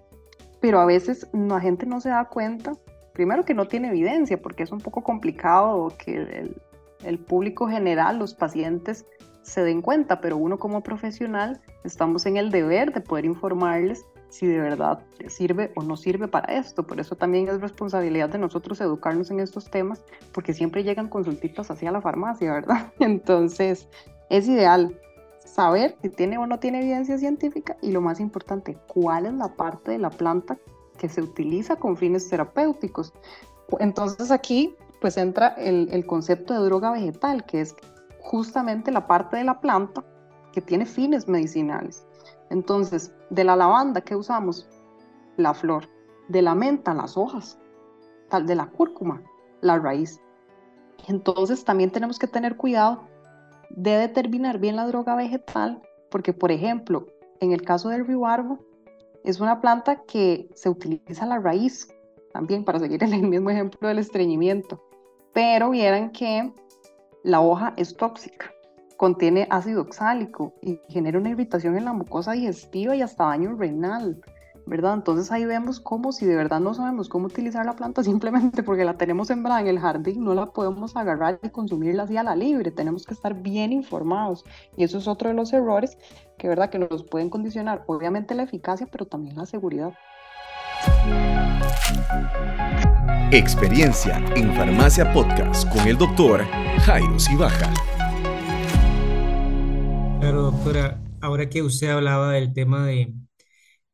Pero 0.60 0.80
a 0.80 0.86
veces 0.86 1.28
la 1.34 1.60
gente 1.60 1.86
no 1.86 2.00
se 2.02 2.10
da 2.10 2.26
cuenta, 2.26 2.74
primero 3.14 3.46
que 3.46 3.54
no 3.54 3.68
tiene 3.68 3.90
evidencia, 3.90 4.42
porque 4.42 4.64
es 4.64 4.72
un 4.72 4.80
poco 4.80 5.04
complicado 5.04 5.92
que 5.98 6.16
el, 6.16 6.62
el 7.08 7.20
público 7.20 7.68
general, 7.68 8.20
los 8.20 8.34
pacientes, 8.34 9.06
se 9.42 9.64
den 9.64 9.82
cuenta, 9.82 10.20
pero 10.20 10.36
uno 10.36 10.60
como 10.60 10.82
profesional 10.82 11.62
estamos 11.86 12.26
en 12.26 12.36
el 12.36 12.52
deber 12.52 12.94
de 12.94 13.00
poder 13.00 13.24
informarles 13.24 14.06
si 14.30 14.46
de 14.46 14.60
verdad 14.60 15.00
sirve 15.28 15.72
o 15.76 15.84
no 15.84 15.96
sirve 15.96 16.28
para 16.28 16.54
esto. 16.54 16.86
Por 16.86 17.00
eso 17.00 17.16
también 17.16 17.48
es 17.48 17.62
responsabilidad 17.62 18.28
de 18.28 18.40
nosotros 18.40 18.82
educarnos 18.82 19.32
en 19.32 19.40
estos 19.40 19.72
temas, 19.72 20.04
porque 20.34 20.54
siempre 20.54 20.84
llegan 20.84 21.08
consultitas 21.08 21.72
hacia 21.72 21.94
la 21.94 22.02
farmacia, 22.02 22.52
¿verdad? 22.52 22.92
Entonces, 23.00 23.88
es 24.30 24.50
ideal 24.50 25.00
saber 25.46 25.96
si 26.02 26.10
tiene 26.10 26.38
o 26.38 26.46
no 26.46 26.60
tiene 26.60 26.82
evidencia 26.82 27.18
científica 27.18 27.78
y 27.82 27.92
lo 27.92 28.02
más 28.02 28.20
importante, 28.20 28.78
cuál 28.88 29.28
es 29.28 29.34
la 29.34 29.56
parte 29.56 29.92
de 29.92 29.98
la 29.98 30.10
planta 30.10 30.58
que 30.98 31.08
se 31.08 31.22
utiliza 31.22 31.78
con 31.78 31.96
fines 31.96 32.28
terapéuticos. 32.28 33.14
Entonces 33.80 34.30
aquí 34.30 34.76
pues 35.00 35.18
entra 35.18 35.50
el, 35.50 36.06
concepto 36.06 36.54
de 36.54 36.66
droga 36.66 36.92
vegetal, 36.92 37.46
que 37.46 37.62
es 37.62 37.76
justamente 38.20 38.92
la 38.92 39.08
parte 39.08 39.38
de 39.38 39.44
la 39.44 39.60
planta 39.60 40.04
que 40.52 40.62
tiene 40.62 40.86
fines 40.86 41.28
medicinales. 41.28 42.06
Entonces, 42.50 43.14
de 43.30 43.44
la 43.44 43.56
lavanda, 43.56 44.02
¿qué 44.02 44.16
usamos? 44.16 44.68
La 45.36 45.54
flor. 45.54 45.88
De 46.30 46.42
la 46.42 46.56
menta, 46.56 46.94
las 46.94 47.16
hojas. 47.16 47.60
Tal 48.30 48.48
de 48.48 48.56
la 48.56 48.68
cúrcuma, 48.68 49.22
la 49.62 49.78
raíz. 49.78 50.20
Entonces, 51.08 51.64
también 51.64 51.92
tenemos 51.92 52.18
que 52.18 52.28
tener 52.28 52.58
cuidado 52.58 53.08
de 53.70 53.92
determinar 53.92 54.58
bien 54.58 54.76
la 54.76 54.88
droga 54.88 55.16
vegetal, 55.16 55.82
porque, 56.10 56.34
por 56.34 56.52
ejemplo, 56.52 57.06
en 57.40 57.52
el 57.52 57.62
caso 57.62 57.90
del 57.90 58.08
ribarbo, 58.08 58.60
es 59.24 59.40
una 59.40 59.62
planta 59.62 60.04
que 60.04 60.50
se 60.56 60.70
utiliza 60.70 61.26
la 61.26 61.40
raíz, 61.40 61.88
también 62.34 62.66
para 62.66 62.80
seguir 62.80 63.04
el 63.04 63.28
mismo 63.28 63.50
ejemplo 63.52 63.88
del 63.88 64.00
estreñimiento 64.00 64.87
pero 65.38 65.70
vieran 65.70 66.10
que 66.10 66.52
la 67.24 67.42
hoja 67.42 67.76
es 67.78 67.96
tóxica, 67.96 68.52
contiene 68.98 69.48
ácido 69.52 69.84
oxálico 69.84 70.56
y 70.64 70.82
genera 70.90 71.20
una 71.20 71.30
irritación 71.30 71.78
en 71.78 71.86
la 71.86 71.94
mucosa 71.94 72.32
digestiva 72.32 72.96
y 72.96 73.04
hasta 73.04 73.26
daño 73.26 73.56
renal, 73.56 74.20
¿verdad? 74.66 74.96
Entonces 74.96 75.32
ahí 75.32 75.46
vemos 75.46 75.80
cómo 75.80 76.12
si 76.12 76.26
de 76.26 76.36
verdad 76.36 76.60
no 76.60 76.74
sabemos 76.74 77.08
cómo 77.08 77.28
utilizar 77.28 77.68
la 77.68 77.76
planta 77.76 78.04
simplemente 78.04 78.64
porque 78.64 78.84
la 78.84 78.98
tenemos 78.98 79.28
sembrada 79.28 79.62
en 79.62 79.68
el 79.68 79.78
jardín, 79.78 80.24
no 80.24 80.34
la 80.34 80.48
podemos 80.48 80.96
agarrar 80.96 81.40
y 81.44 81.50
consumirla 81.50 82.04
así 82.04 82.18
a 82.18 82.24
la 82.24 82.36
libre, 82.36 82.72
tenemos 82.72 83.06
que 83.06 83.14
estar 83.14 83.36
bien 83.36 83.72
informados 83.72 84.44
y 84.76 84.86
eso 84.86 84.98
es 84.98 85.08
otro 85.08 85.30
de 85.30 85.36
los 85.36 85.54
errores 85.54 86.00
que, 86.40 86.48
¿verdad? 86.48 86.72
que 86.72 86.80
nos 86.80 87.04
pueden 87.04 87.30
condicionar 87.30 87.84
obviamente 87.86 88.34
la 88.34 88.42
eficacia, 88.42 88.88
pero 88.92 89.06
también 89.06 89.36
la 89.36 89.46
seguridad. 89.46 89.94
Experiencia 93.32 94.24
en 94.38 94.56
Farmacia 94.56 95.12
Podcast 95.12 95.70
con 95.70 95.86
el 95.86 95.98
doctor 95.98 96.46
Jairo 96.80 97.20
Sibaja. 97.20 97.74
Claro, 100.22 100.44
doctora, 100.44 101.04
ahora 101.20 101.50
que 101.50 101.62
usted 101.62 101.90
hablaba 101.90 102.32
del 102.32 102.54
tema 102.54 102.88
de, 102.88 103.14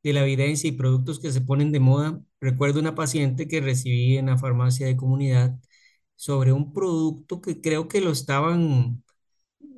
de 0.03 0.13
la 0.13 0.21
evidencia 0.21 0.67
y 0.67 0.73
productos 0.73 1.19
que 1.19 1.31
se 1.31 1.41
ponen 1.41 1.71
de 1.71 1.79
moda, 1.79 2.21
recuerdo 2.39 2.79
una 2.79 2.93
paciente 2.93 3.47
que 3.47 3.59
recibí 3.59 4.17
en 4.17 4.27
la 4.27 4.37
farmacia 4.37 4.85
de 4.85 4.95
comunidad 4.95 5.57
sobre 6.15 6.53
un 6.53 6.71
producto 6.71 7.41
que 7.41 7.59
creo 7.59 7.87
que 7.87 8.01
lo 8.01 8.11
estaban 8.11 9.03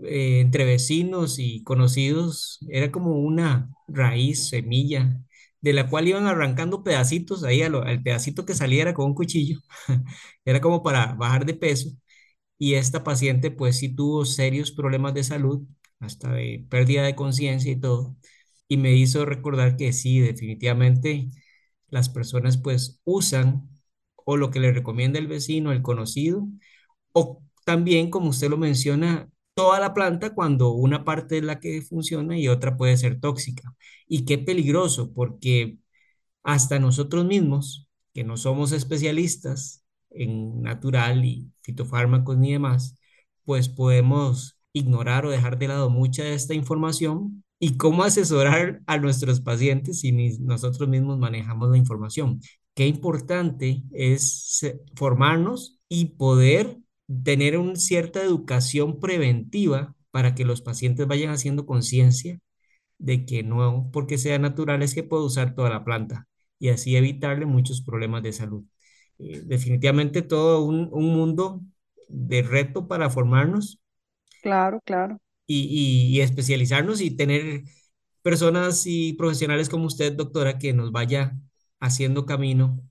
eh, 0.03 0.41
entre 0.41 0.65
vecinos 0.65 1.39
y 1.39 1.63
conocidos, 1.63 2.59
era 2.69 2.91
como 2.91 3.13
una 3.13 3.69
raíz, 3.87 4.49
semilla, 4.49 5.24
de 5.65 5.73
la 5.73 5.89
cual 5.89 6.07
iban 6.07 6.27
arrancando 6.27 6.83
pedacitos 6.83 7.43
ahí 7.43 7.63
al, 7.63 8.03
pedacito 8.03 8.45
que 8.45 8.53
saliera 8.53 8.93
con 8.93 9.07
un 9.07 9.15
cuchillo. 9.15 9.59
Era 10.45 10.61
como 10.61 10.83
para 10.83 11.13
bajar 11.15 11.45
de 11.45 11.55
peso. 11.55 11.89
Y 12.59 12.75
esta 12.75 13.03
paciente 13.03 13.51
pues 13.51 13.77
sí 13.79 13.95
tuvo 13.95 14.25
serios 14.25 14.71
problemas 14.71 15.13
de 15.15 15.23
salud, 15.23 15.63
hasta 15.99 16.33
de 16.33 16.65
pérdida 16.69 17.03
de 17.03 17.15
conciencia 17.15 17.71
y 17.71 17.79
todo. 17.79 18.15
Y 18.67 18.77
me 18.77 18.93
hizo 18.95 19.25
recordar 19.25 19.77
que 19.77 19.93
sí, 19.93 20.19
definitivamente 20.19 21.29
las 21.89 22.09
personas 22.09 22.57
pues 22.57 23.01
usan 23.05 23.69
o 24.15 24.37
lo 24.37 24.51
que 24.51 24.59
le 24.59 24.71
recomienda 24.73 25.19
el 25.19 25.27
vecino, 25.27 25.71
el 25.71 25.81
conocido, 25.81 26.47
o 27.13 27.43
también, 27.65 28.11
como 28.11 28.29
usted 28.29 28.49
lo 28.49 28.57
menciona, 28.57 29.29
toda 29.55 29.79
la 29.79 29.93
planta 29.93 30.35
cuando 30.35 30.71
una 30.73 31.05
parte 31.05 31.39
es 31.39 31.43
la 31.43 31.59
que 31.59 31.81
funciona 31.81 32.37
y 32.37 32.47
otra 32.49 32.77
puede 32.77 32.97
ser 32.97 33.19
tóxica. 33.19 33.75
Y 34.07 34.25
qué 34.25 34.37
peligroso, 34.37 35.13
porque 35.13 35.79
hasta 36.43 36.79
nosotros 36.79 37.25
mismos, 37.25 37.89
que 38.13 38.23
no 38.23 38.37
somos 38.37 38.71
especialistas 38.73 39.83
en 40.11 40.61
natural 40.61 41.25
y 41.25 41.51
fitofármacos 41.61 42.37
ni 42.37 42.53
demás, 42.53 42.97
pues 43.45 43.69
podemos 43.69 44.59
ignorar 44.73 45.25
o 45.25 45.31
dejar 45.31 45.57
de 45.57 45.69
lado 45.69 45.89
mucha 45.89 46.23
de 46.23 46.33
esta 46.35 46.53
información 46.53 47.43
y 47.59 47.77
cómo 47.77 48.03
asesorar 48.03 48.81
a 48.87 48.97
nuestros 48.97 49.41
pacientes 49.41 50.01
si 50.01 50.11
nosotros 50.39 50.89
mismos 50.89 51.17
manejamos 51.19 51.69
la 51.71 51.77
información. 51.77 52.41
Qué 52.73 52.87
importante 52.87 53.83
es 53.93 54.61
formarnos 54.95 55.79
y 55.89 56.05
poder 56.17 56.77
tener 57.23 57.57
una 57.57 57.75
cierta 57.75 58.21
educación 58.23 58.99
preventiva 58.99 59.95
para 60.11 60.35
que 60.35 60.45
los 60.45 60.61
pacientes 60.61 61.07
vayan 61.07 61.31
haciendo 61.31 61.65
conciencia 61.65 62.39
de 62.97 63.25
que 63.25 63.43
no 63.43 63.89
porque 63.91 64.17
sea 64.17 64.39
natural 64.39 64.81
es 64.81 64.95
que 64.95 65.03
puedo 65.03 65.25
usar 65.25 65.55
toda 65.55 65.69
la 65.69 65.83
planta 65.83 66.27
y 66.59 66.69
así 66.69 66.95
evitarle 66.95 67.45
muchos 67.45 67.81
problemas 67.81 68.23
de 68.23 68.33
salud. 68.33 68.63
Eh, 69.19 69.41
definitivamente 69.45 70.21
todo 70.21 70.63
un, 70.63 70.89
mundo 70.91 71.61
de 72.07 72.41
reto 72.43 72.87
para 72.87 73.09
formarnos. 73.09 73.79
Claro, 74.41 74.79
claro. 74.85 75.19
Y, 75.47 76.15
y, 76.15 76.21
especializarnos 76.21 77.01
y 77.01 77.11
tener 77.15 77.63
personas 78.21 78.83
y 78.87 79.13
profesionales 79.13 79.69
como 79.69 79.85
usted, 79.85 80.13
doctora, 80.13 80.57
que 80.57 80.73
nos 80.73 80.91
vaya 80.91 81.37
haciendo 81.79 82.25
camino 82.25 82.81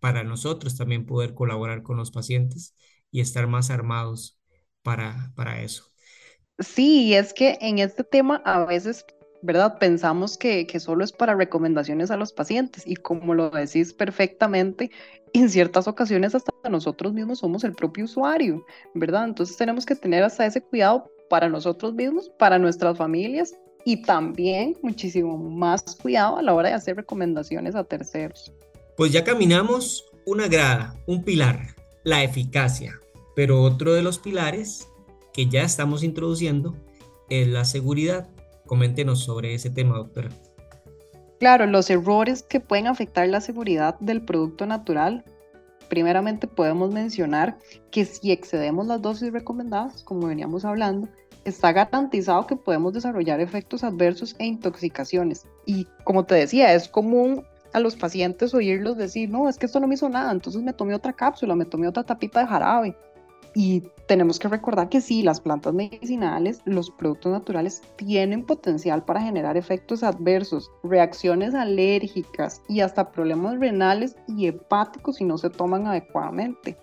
para 0.00 0.24
nosotros 0.24 0.76
también 0.76 1.06
poder 1.06 1.34
colaborar 1.34 1.82
con 1.82 1.96
los 1.96 2.10
pacientes 2.10 2.74
y 3.12 3.20
estar 3.20 3.46
más 3.46 3.70
armados 3.70 4.40
para, 4.82 5.32
para 5.36 5.62
eso. 5.62 5.84
Sí, 6.58 7.14
es 7.14 7.32
que 7.32 7.58
en 7.60 7.78
este 7.78 8.02
tema 8.02 8.42
a 8.44 8.64
veces, 8.64 9.04
¿verdad? 9.42 9.78
Pensamos 9.78 10.36
que, 10.36 10.66
que 10.66 10.80
solo 10.80 11.04
es 11.04 11.12
para 11.12 11.34
recomendaciones 11.36 12.10
a 12.10 12.16
los 12.16 12.32
pacientes 12.32 12.84
y 12.86 12.96
como 12.96 13.34
lo 13.34 13.50
decís 13.50 13.92
perfectamente, 13.92 14.90
en 15.32 15.48
ciertas 15.48 15.86
ocasiones 15.86 16.34
hasta 16.34 16.52
nosotros 16.68 17.12
mismos 17.12 17.40
somos 17.40 17.64
el 17.64 17.74
propio 17.74 18.04
usuario, 18.04 18.64
¿verdad? 18.94 19.24
Entonces 19.24 19.56
tenemos 19.56 19.86
que 19.86 19.94
tener 19.94 20.22
hasta 20.22 20.46
ese 20.46 20.60
cuidado 20.60 21.10
para 21.28 21.48
nosotros 21.48 21.94
mismos, 21.94 22.30
para 22.38 22.58
nuestras 22.58 22.96
familias 22.98 23.54
y 23.84 24.02
también 24.02 24.76
muchísimo 24.82 25.36
más 25.36 25.82
cuidado 26.00 26.36
a 26.36 26.42
la 26.42 26.54
hora 26.54 26.68
de 26.68 26.74
hacer 26.74 26.96
recomendaciones 26.96 27.74
a 27.74 27.84
terceros. 27.84 28.52
Pues 28.96 29.12
ya 29.12 29.24
caminamos 29.24 30.04
una 30.26 30.46
grada, 30.46 30.94
un 31.06 31.24
pilar, 31.24 31.74
la 32.04 32.22
eficacia. 32.22 33.01
Pero 33.34 33.62
otro 33.62 33.92
de 33.94 34.02
los 34.02 34.18
pilares 34.18 34.88
que 35.32 35.46
ya 35.46 35.62
estamos 35.62 36.02
introduciendo 36.02 36.74
es 37.28 37.48
la 37.48 37.64
seguridad. 37.64 38.28
Coméntenos 38.66 39.20
sobre 39.20 39.54
ese 39.54 39.70
tema, 39.70 39.96
doctora. 39.96 40.28
Claro, 41.40 41.66
los 41.66 41.90
errores 41.90 42.42
que 42.42 42.60
pueden 42.60 42.86
afectar 42.86 43.28
la 43.28 43.40
seguridad 43.40 43.98
del 44.00 44.22
producto 44.22 44.66
natural. 44.66 45.24
Primeramente 45.88 46.46
podemos 46.46 46.92
mencionar 46.92 47.58
que 47.90 48.04
si 48.04 48.32
excedemos 48.32 48.86
las 48.86 49.02
dosis 49.02 49.32
recomendadas, 49.32 50.04
como 50.04 50.28
veníamos 50.28 50.64
hablando, 50.64 51.08
está 51.44 51.72
garantizado 51.72 52.46
que 52.46 52.56
podemos 52.56 52.92
desarrollar 52.92 53.40
efectos 53.40 53.82
adversos 53.82 54.36
e 54.38 54.46
intoxicaciones. 54.46 55.46
Y 55.66 55.86
como 56.04 56.24
te 56.24 56.36
decía, 56.36 56.72
es 56.72 56.88
común 56.88 57.44
a 57.72 57.80
los 57.80 57.96
pacientes 57.96 58.54
oírlos 58.54 58.96
decir, 58.96 59.28
no, 59.28 59.48
es 59.48 59.58
que 59.58 59.66
esto 59.66 59.80
no 59.80 59.88
me 59.88 59.94
hizo 59.94 60.08
nada, 60.08 60.30
entonces 60.30 60.62
me 60.62 60.72
tomé 60.72 60.94
otra 60.94 61.12
cápsula, 61.12 61.54
me 61.54 61.64
tomé 61.64 61.88
otra 61.88 62.04
tapita 62.04 62.40
de 62.40 62.46
jarabe 62.46 62.96
Y 63.54 63.82
tenemos 64.06 64.38
que 64.38 64.48
recordar 64.48 64.88
que 64.88 65.00
sí, 65.00 65.22
las 65.22 65.40
plantas 65.40 65.74
medicinales, 65.74 66.62
los 66.64 66.90
productos 66.90 67.32
naturales 67.32 67.82
tienen 67.96 68.44
potencial 68.46 69.04
para 69.04 69.20
generar 69.20 69.56
efectos 69.56 70.02
adversos, 70.02 70.70
reacciones 70.82 71.54
alérgicas 71.54 72.62
y 72.68 72.80
hasta 72.80 73.10
problemas 73.12 73.58
renales 73.58 74.16
y 74.26 74.46
hepáticos 74.46 75.16
si 75.16 75.24
no 75.24 75.36
se 75.36 75.50
toman 75.50 75.86
adecuadamente. 75.86 76.78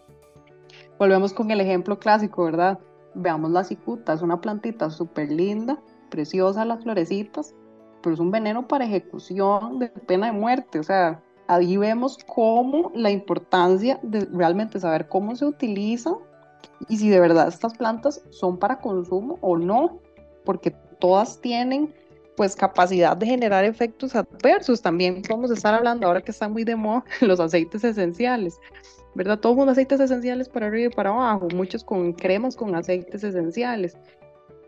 Volvemos 1.00 1.34
con 1.34 1.50
el 1.50 1.62
ejemplo 1.62 1.98
clásico, 1.98 2.44
¿verdad? 2.44 2.78
Veamos 3.16 3.52
la 3.52 3.64
cicuta, 3.64 4.14
es 4.14 4.22
una 4.22 4.40
plantita 4.40 4.92
súper 4.92 5.32
linda, 5.32 5.82
preciosa 6.10 6.66
las 6.66 6.84
florecitas, 6.84 7.56
pero 8.04 8.14
es 8.14 8.20
un 8.20 8.32
veneno 8.32 8.68
para 8.68 8.86
ejecución 8.86 9.80
de 9.80 9.88
pena 9.90 10.28
de 10.28 10.34
muerte. 10.34 10.80
O 10.80 10.84
sea, 10.84 11.24
ahí 11.48 11.78
vemos 11.78 12.18
cómo 12.28 12.92
la 12.94 13.10
importancia 13.10 14.00
de 14.04 14.26
realmente 14.32 14.80
saber 14.80 15.08
cómo 15.08 15.36
se 15.36 15.46
utiliza 15.46 16.12
y 16.88 16.98
si 16.98 17.10
de 17.10 17.20
verdad 17.20 17.48
estas 17.48 17.74
plantas 17.74 18.22
son 18.30 18.58
para 18.58 18.80
consumo 18.80 19.38
o 19.42 19.58
no, 19.58 20.00
porque 20.46 20.72
todas 21.00 21.40
tienen 21.42 21.94
pues 22.38 22.56
capacidad 22.56 23.18
de 23.18 23.26
generar 23.26 23.66
efectos 23.66 24.16
adversos. 24.16 24.82
También 24.82 25.22
a 25.30 25.54
estar 25.54 25.74
hablando 25.74 26.08
ahora 26.08 26.22
que 26.22 26.32
están 26.32 26.54
muy 26.54 26.64
de 26.64 26.76
moda 26.76 27.04
los 27.22 27.40
aceites 27.40 27.84
esenciales. 27.84 28.58
¿verdad? 29.16 29.40
Todos 29.40 29.58
con 29.58 29.70
aceites 29.70 30.00
esenciales 30.00 30.48
para 30.48 30.68
arriba 30.68 30.92
y 30.92 30.96
para 30.96 31.10
abajo, 31.10 31.48
muchos 31.54 31.84
con 31.84 32.14
cremas 32.14 32.56
con 32.56 32.76
aceites 32.76 33.24
esenciales. 33.24 33.98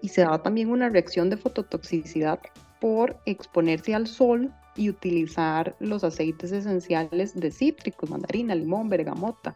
Y 0.02 0.10
se 0.10 0.22
da 0.22 0.42
también 0.42 0.70
una 0.70 0.90
reacción 0.90 1.30
de 1.30 1.38
fototoxicidad 1.38 2.40
por 2.80 3.18
exponerse 3.26 3.94
al 3.94 4.08
sol 4.08 4.52
y 4.76 4.90
utilizar 4.90 5.76
los 5.80 6.04
aceites 6.04 6.52
esenciales 6.52 7.40
de 7.40 7.52
cítricos, 7.52 8.10
mandarina, 8.10 8.56
limón, 8.56 8.90
bergamota. 8.90 9.56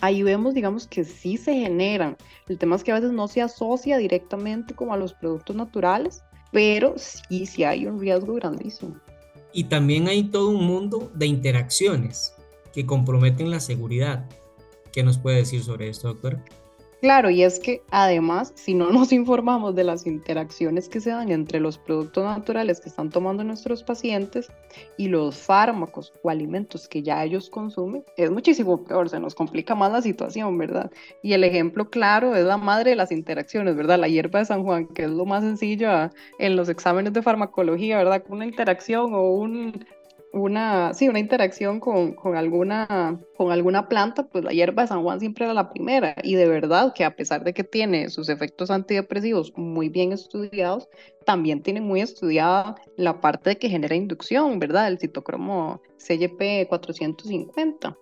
Ahí 0.00 0.22
vemos, 0.22 0.54
digamos, 0.54 0.86
que 0.86 1.04
sí 1.04 1.36
se 1.36 1.54
generan. 1.54 2.16
El 2.48 2.58
tema 2.58 2.76
es 2.76 2.84
que 2.84 2.92
a 2.92 2.96
veces 2.96 3.12
no 3.12 3.28
se 3.28 3.42
asocia 3.42 3.98
directamente 3.98 4.74
como 4.74 4.92
a 4.92 4.96
los 4.96 5.14
productos 5.14 5.56
naturales, 5.56 6.22
pero 6.52 6.94
sí, 6.96 7.46
sí 7.46 7.64
hay 7.64 7.86
un 7.86 8.00
riesgo 8.00 8.34
grandísimo. 8.34 8.96
Y 9.52 9.64
también 9.64 10.08
hay 10.08 10.24
todo 10.24 10.50
un 10.50 10.66
mundo 10.66 11.10
de 11.14 11.26
interacciones 11.26 12.34
que 12.72 12.86
comprometen 12.86 13.50
la 13.50 13.60
seguridad. 13.60 14.28
¿Qué 14.92 15.02
nos 15.02 15.18
puede 15.18 15.38
decir 15.38 15.62
sobre 15.62 15.88
esto, 15.88 16.08
doctor? 16.08 16.40
Claro, 17.04 17.28
y 17.28 17.42
es 17.42 17.60
que 17.60 17.82
además, 17.90 18.54
si 18.56 18.72
no 18.72 18.90
nos 18.90 19.12
informamos 19.12 19.74
de 19.74 19.84
las 19.84 20.06
interacciones 20.06 20.88
que 20.88 21.00
se 21.00 21.10
dan 21.10 21.30
entre 21.30 21.60
los 21.60 21.76
productos 21.76 22.24
naturales 22.24 22.80
que 22.80 22.88
están 22.88 23.10
tomando 23.10 23.44
nuestros 23.44 23.84
pacientes 23.84 24.50
y 24.96 25.08
los 25.08 25.36
fármacos 25.36 26.14
o 26.22 26.30
alimentos 26.30 26.88
que 26.88 27.02
ya 27.02 27.22
ellos 27.22 27.50
consumen, 27.50 28.04
es 28.16 28.30
muchísimo 28.30 28.82
peor, 28.84 29.10
se 29.10 29.20
nos 29.20 29.34
complica 29.34 29.74
más 29.74 29.92
la 29.92 30.00
situación, 30.00 30.56
¿verdad? 30.56 30.90
Y 31.22 31.34
el 31.34 31.44
ejemplo 31.44 31.90
claro 31.90 32.34
es 32.34 32.46
la 32.46 32.56
madre 32.56 32.92
de 32.92 32.96
las 32.96 33.12
interacciones, 33.12 33.76
¿verdad? 33.76 33.98
La 33.98 34.08
hierba 34.08 34.38
de 34.38 34.46
San 34.46 34.62
Juan, 34.62 34.86
que 34.86 35.02
es 35.02 35.10
lo 35.10 35.26
más 35.26 35.44
sencillo 35.44 35.90
en 36.38 36.56
los 36.56 36.70
exámenes 36.70 37.12
de 37.12 37.20
farmacología, 37.20 37.98
¿verdad? 37.98 38.24
Una 38.30 38.46
interacción 38.46 39.12
o 39.12 39.30
un 39.30 39.84
una, 40.34 40.92
sí, 40.94 41.08
una 41.08 41.20
interacción 41.20 41.78
con, 41.78 42.14
con, 42.14 42.36
alguna, 42.36 43.20
con 43.36 43.52
alguna 43.52 43.88
planta, 43.88 44.26
pues 44.26 44.42
la 44.44 44.52
hierba 44.52 44.82
de 44.82 44.88
San 44.88 45.02
Juan 45.02 45.20
siempre 45.20 45.44
era 45.44 45.54
la 45.54 45.70
primera. 45.70 46.14
Y 46.22 46.34
de 46.34 46.48
verdad 46.48 46.92
que 46.92 47.04
a 47.04 47.14
pesar 47.14 47.44
de 47.44 47.54
que 47.54 47.62
tiene 47.62 48.10
sus 48.10 48.28
efectos 48.28 48.70
antidepresivos 48.70 49.52
muy 49.56 49.88
bien 49.88 50.12
estudiados, 50.12 50.88
también 51.24 51.62
tiene 51.62 51.80
muy 51.80 52.00
estudiada 52.00 52.74
la 52.96 53.20
parte 53.20 53.50
de 53.50 53.58
que 53.58 53.68
genera 53.68 53.94
inducción, 53.94 54.58
¿verdad? 54.58 54.88
El 54.88 54.98
citocromo 54.98 55.80
CYP 55.98 56.68
450. 56.68 57.96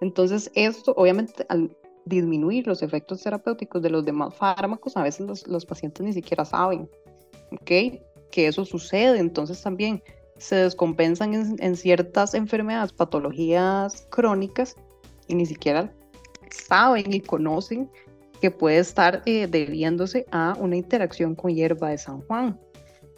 Entonces, 0.00 0.50
esto 0.54 0.92
obviamente 0.96 1.46
al 1.48 1.74
disminuir 2.04 2.66
los 2.66 2.82
efectos 2.82 3.22
terapéuticos 3.22 3.82
de 3.82 3.90
los 3.90 4.04
demás 4.04 4.34
fármacos, 4.34 4.96
a 4.96 5.02
veces 5.02 5.26
los, 5.26 5.46
los 5.46 5.64
pacientes 5.64 6.04
ni 6.04 6.12
siquiera 6.12 6.44
saben, 6.44 6.88
¿ok? 7.52 8.00
Que 8.30 8.46
eso 8.46 8.64
sucede. 8.66 9.18
Entonces 9.18 9.62
también 9.62 10.02
se 10.38 10.56
descompensan 10.56 11.56
en, 11.58 11.76
ciertas 11.76 12.34
enfermedades, 12.34 12.92
patologías 12.92 14.06
crónicas 14.10 14.76
y 15.26 15.34
ni 15.34 15.46
siquiera 15.46 15.92
saben 16.50 17.12
y 17.12 17.20
conocen 17.20 17.90
que 18.40 18.50
puede 18.50 18.78
estar 18.78 19.22
eh, 19.26 19.46
debiéndose 19.48 20.26
a 20.30 20.56
una 20.58 20.76
interacción 20.76 21.34
con 21.34 21.54
hierba 21.54 21.90
de 21.90 21.98
San 21.98 22.20
Juan. 22.22 22.58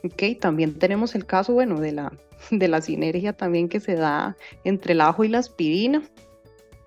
Okay, 0.02 0.34
también 0.34 0.78
tenemos 0.78 1.14
el 1.14 1.26
caso, 1.26 1.52
bueno, 1.52 1.78
de 1.78 1.92
la, 1.92 2.12
de 2.50 2.68
la 2.68 2.80
sinergia 2.80 3.34
también 3.34 3.68
que 3.68 3.80
se 3.80 3.94
da 3.96 4.36
entre 4.64 4.94
el 4.94 5.02
ajo 5.02 5.24
y 5.24 5.28
la 5.28 5.38
aspirina, 5.38 6.02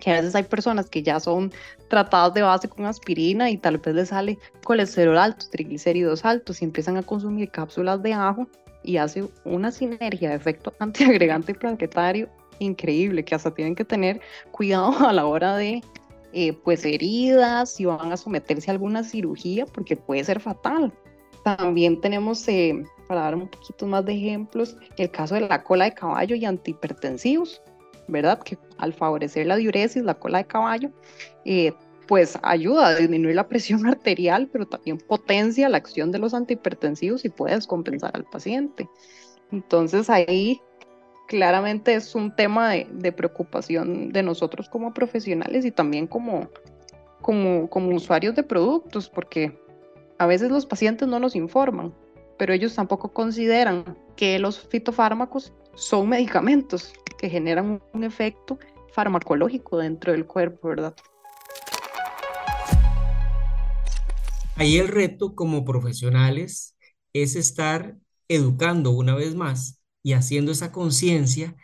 que 0.00 0.10
a 0.10 0.14
veces 0.14 0.34
hay 0.34 0.42
personas 0.42 0.90
que 0.90 1.04
ya 1.04 1.20
son 1.20 1.52
tratadas 1.88 2.34
de 2.34 2.42
base 2.42 2.68
con 2.68 2.86
aspirina 2.86 3.50
y 3.50 3.56
tal 3.56 3.78
vez 3.78 3.94
les 3.94 4.08
sale 4.08 4.38
colesterol 4.64 5.16
alto, 5.16 5.46
triglicéridos 5.50 6.24
altos 6.24 6.60
y 6.60 6.64
empiezan 6.64 6.96
a 6.96 7.04
consumir 7.04 7.50
cápsulas 7.50 8.02
de 8.02 8.12
ajo 8.12 8.48
y 8.84 8.98
hace 8.98 9.28
una 9.44 9.70
sinergia 9.70 10.30
de 10.30 10.36
efecto 10.36 10.72
antiagregante 10.78 11.52
y 11.52 11.54
plaquetario 11.54 12.28
increíble, 12.58 13.24
que 13.24 13.34
hasta 13.34 13.52
tienen 13.52 13.74
que 13.74 13.84
tener 13.84 14.20
cuidado 14.52 15.08
a 15.08 15.12
la 15.12 15.26
hora 15.26 15.56
de 15.56 15.82
eh, 16.32 16.52
pues 16.52 16.84
heridas, 16.84 17.72
si 17.72 17.84
van 17.84 18.12
a 18.12 18.16
someterse 18.16 18.70
a 18.70 18.72
alguna 18.72 19.04
cirugía, 19.04 19.66
porque 19.66 19.96
puede 19.96 20.24
ser 20.24 20.40
fatal. 20.40 20.92
También 21.44 22.00
tenemos, 22.00 22.46
eh, 22.48 22.82
para 23.06 23.22
dar 23.22 23.34
un 23.34 23.48
poquito 23.48 23.86
más 23.86 24.04
de 24.04 24.14
ejemplos, 24.14 24.76
el 24.96 25.10
caso 25.10 25.34
de 25.34 25.42
la 25.42 25.62
cola 25.62 25.84
de 25.84 25.94
caballo 25.94 26.34
y 26.34 26.44
antihipertensivos, 26.44 27.62
¿verdad? 28.08 28.42
Que 28.42 28.58
al 28.78 28.92
favorecer 28.92 29.46
la 29.46 29.56
diuresis, 29.56 30.02
la 30.02 30.14
cola 30.14 30.38
de 30.38 30.46
caballo, 30.46 30.90
eh, 31.44 31.72
pues 32.06 32.38
ayuda 32.42 32.88
a 32.88 32.94
disminuir 32.94 33.34
la 33.34 33.48
presión 33.48 33.86
arterial, 33.86 34.48
pero 34.52 34.66
también 34.66 34.98
potencia 34.98 35.68
la 35.68 35.78
acción 35.78 36.12
de 36.12 36.18
los 36.18 36.34
antihipertensivos 36.34 37.24
y 37.24 37.28
puede 37.28 37.54
descompensar 37.54 38.10
al 38.14 38.24
paciente. 38.24 38.88
Entonces 39.50 40.10
ahí 40.10 40.60
claramente 41.26 41.94
es 41.94 42.14
un 42.14 42.34
tema 42.34 42.72
de, 42.72 43.12
preocupación 43.12 44.12
de 44.12 44.22
nosotros 44.22 44.68
como 44.68 44.92
profesionales 44.92 45.64
y 45.64 45.70
también 45.70 46.06
como, 46.06 46.50
como, 47.22 47.68
como 47.68 47.94
usuarios 47.94 48.34
de 48.34 48.42
productos, 48.42 49.08
porque 49.08 49.58
a 50.18 50.26
veces 50.26 50.50
los 50.50 50.66
pacientes 50.66 51.08
no 51.08 51.18
nos 51.18 51.36
informan, 51.36 51.94
pero 52.38 52.52
ellos 52.52 52.74
tampoco 52.74 53.12
consideran 53.12 53.96
que 54.16 54.38
los 54.38 54.60
fitofármacos 54.68 55.52
son 55.74 56.08
medicamentos 56.08 56.92
que 57.18 57.28
generan 57.28 57.80
un 57.92 58.04
efecto 58.04 58.58
farmacológico 58.92 59.78
dentro 59.78 60.12
del 60.12 60.26
cuerpo, 60.26 60.68
¿verdad? 60.68 60.94
Ahí 64.56 64.76
el 64.76 64.88
reto 64.88 65.34
como 65.34 65.64
profesionales 65.64 66.76
es 67.12 67.34
estar 67.34 67.98
educando 68.28 68.92
una 68.92 69.14
vez 69.16 69.34
más 69.34 69.80
y 70.02 70.12
haciendo 70.12 70.52
esa 70.52 70.70
conciencia 70.70 71.56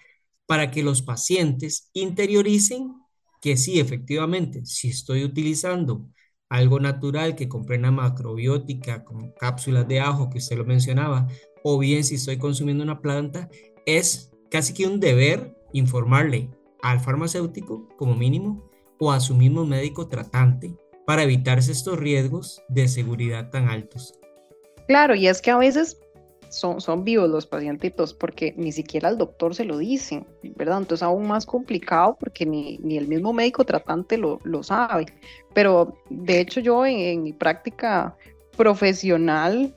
para 0.46 0.72
que 0.72 0.83
los 0.83 1.00
pacientes 1.00 1.88
interioricen 1.92 2.94
que 3.40 3.57
sí, 3.57 3.79
efectivamente, 3.79 4.66
si 4.66 4.88
estoy 4.88 5.24
utilizando 5.24 6.05
algo 6.48 6.81
natural 6.81 7.37
que 7.37 7.48
comprenda 7.48 7.92
macrobiótica, 7.92 9.05
como 9.05 9.33
cápsulas 9.35 9.87
de 9.87 10.00
ajo 10.00 10.29
que 10.29 10.38
usted 10.38 10.59
lo 10.59 10.64
mencionaba, 10.64 11.29
o 11.62 11.79
bien 11.79 12.03
si 12.03 12.16
estoy 12.16 12.38
consumiendo 12.38 12.83
una 12.83 13.00
planta, 13.00 13.48
es 13.87 14.33
casi 14.50 14.74
que 14.74 14.88
un 14.88 14.98
deber 14.98 15.57
informarle 15.72 16.50
al 16.83 16.98
farmacéutico 16.98 17.88
como 17.96 18.16
mínimo 18.16 18.68
o 18.98 19.12
a 19.12 19.20
su 19.20 19.37
mismo 19.37 19.64
médico 19.64 20.09
tratante 20.09 20.76
para 21.11 21.25
evitarse 21.25 21.73
estos 21.73 21.99
riesgos 21.99 22.62
de 22.68 22.87
seguridad 22.87 23.51
tan 23.51 23.68
altos. 23.68 24.14
Claro, 24.87 25.16
y 25.16 25.27
es 25.27 25.42
que 25.42 25.51
a 25.51 25.57
veces 25.57 25.99
son, 26.51 26.81
son 26.81 27.03
vivos 27.03 27.29
los 27.29 27.46
pacientitos 27.46 28.14
porque 28.14 28.55
ni 28.57 28.70
siquiera 28.70 29.09
el 29.09 29.18
doctor 29.18 29.57
se 29.57 29.64
lo 29.64 29.79
dice, 29.79 30.25
¿verdad? 30.55 30.79
Entonces 30.79 31.03
aún 31.03 31.27
más 31.27 31.46
complicado 31.46 32.16
porque 32.20 32.46
ni, 32.46 32.79
ni 32.85 32.96
el 32.96 33.09
mismo 33.09 33.33
médico 33.33 33.64
tratante 33.64 34.18
lo, 34.18 34.38
lo, 34.44 34.62
sabe. 34.62 35.07
Pero 35.53 35.99
de 36.11 36.38
hecho 36.38 36.61
yo 36.61 36.87
en, 36.87 37.25
mi 37.25 37.33
práctica 37.33 38.16
profesional 38.57 39.75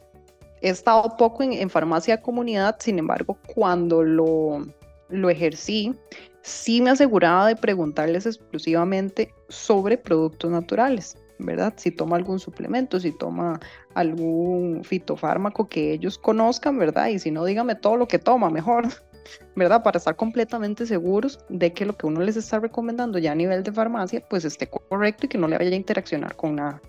he 0.62 0.69
estado 0.69 1.17
poco 1.17 1.41
en, 1.41 1.54
en, 1.54 1.72
farmacia 1.72 2.22
comunidad, 2.22 2.76
sin 2.78 3.00
embargo, 3.00 3.39
cuando 3.56 4.04
lo, 4.04 4.67
lo 5.10 5.32
ejercí, 5.32 5.96
sí 6.43 6.80
me 6.80 6.91
aseguraba 6.91 7.48
de 7.48 7.56
preguntarles 7.56 8.28
exclusivamente 8.28 9.34
sobre 9.50 9.98
productos 9.98 10.52
naturales. 10.52 11.17
¿Verdad? 11.39 11.74
Si 11.78 11.91
toma 11.91 12.15
algún 12.15 12.39
suplemento, 12.39 13.00
si 13.00 13.12
toma 13.12 13.60
algún 13.93 14.84
fitofármaco 14.84 15.67
que 15.67 15.93
ellos 15.93 16.17
conozcan, 16.17 16.78
¿verdad? 16.78 17.08
Y 17.08 17.19
si 17.19 17.32
no, 17.32 17.46
dígame 17.46 17.76
todo 17.76 17.98
lo 17.98 18.08
que 18.08 18.19
toma, 18.19 18.50
mejor, 18.50 18.88
¿verdad? 19.56 19.84
Para 19.84 19.98
estar 19.98 20.15
completamente 20.15 20.86
seguros 20.86 21.39
de 21.50 21.74
que 21.74 21.86
lo 21.86 21.98
que 21.98 22.08
uno 22.08 22.22
les 22.22 22.38
está 22.38 22.60
recomendando 22.60 23.19
ya 23.19 23.32
a 23.32 23.36
nivel 23.36 23.63
de 23.63 23.72
farmacia, 23.72 24.24
pues 24.30 24.46
esté 24.46 24.67
correcto 24.67 25.26
y 25.26 25.30
que 25.30 25.38
no 25.38 25.48
le 25.48 25.58
vaya 25.58 25.72
a 25.72 25.76
interaccionar 25.76 26.36
con 26.36 26.56
nada. 26.56 26.82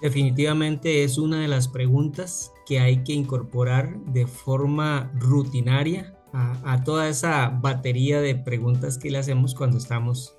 Definitivamente 0.00 1.02
es 1.02 1.18
una 1.18 1.40
de 1.40 1.48
las 1.48 1.66
preguntas 1.66 2.52
que 2.66 2.78
hay 2.78 3.02
que 3.02 3.12
incorporar 3.12 3.98
de 4.04 4.28
forma 4.28 5.10
rutinaria 5.14 6.14
a, 6.32 6.74
a 6.74 6.84
toda 6.84 7.08
esa 7.08 7.48
batería 7.48 8.20
de 8.20 8.36
preguntas 8.36 8.96
que 8.96 9.10
le 9.10 9.18
hacemos 9.18 9.56
cuando 9.56 9.78
estamos 9.78 10.37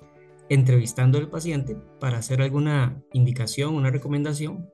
entrevistando 0.50 1.16
al 1.16 1.30
paciente 1.30 1.76
para 2.00 2.18
hacer 2.18 2.42
alguna 2.42 3.02
indicación, 3.12 3.74
una 3.74 3.90
recomendación, 3.90 4.68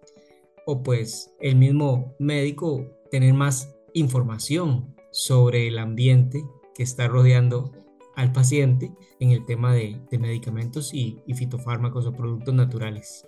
o 0.65 0.83
pues 0.83 1.31
el 1.39 1.55
mismo 1.55 2.17
médico 2.19 2.85
tener 3.11 3.35
más 3.35 3.77
información 3.93 4.97
sobre 5.13 5.69
el 5.69 5.79
ambiente 5.79 6.45
que 6.75 6.83
está 6.83 7.07
rodeando 7.07 7.73
al 8.17 8.33
paciente 8.33 8.91
en 9.21 9.31
el 9.31 9.45
tema 9.45 9.75
de, 9.75 10.01
medicamentos 10.19 10.93
y, 10.93 11.21
y, 11.27 11.35
fitofármacos 11.35 12.07
o 12.07 12.13
productos 12.13 12.55
naturales. 12.55 13.27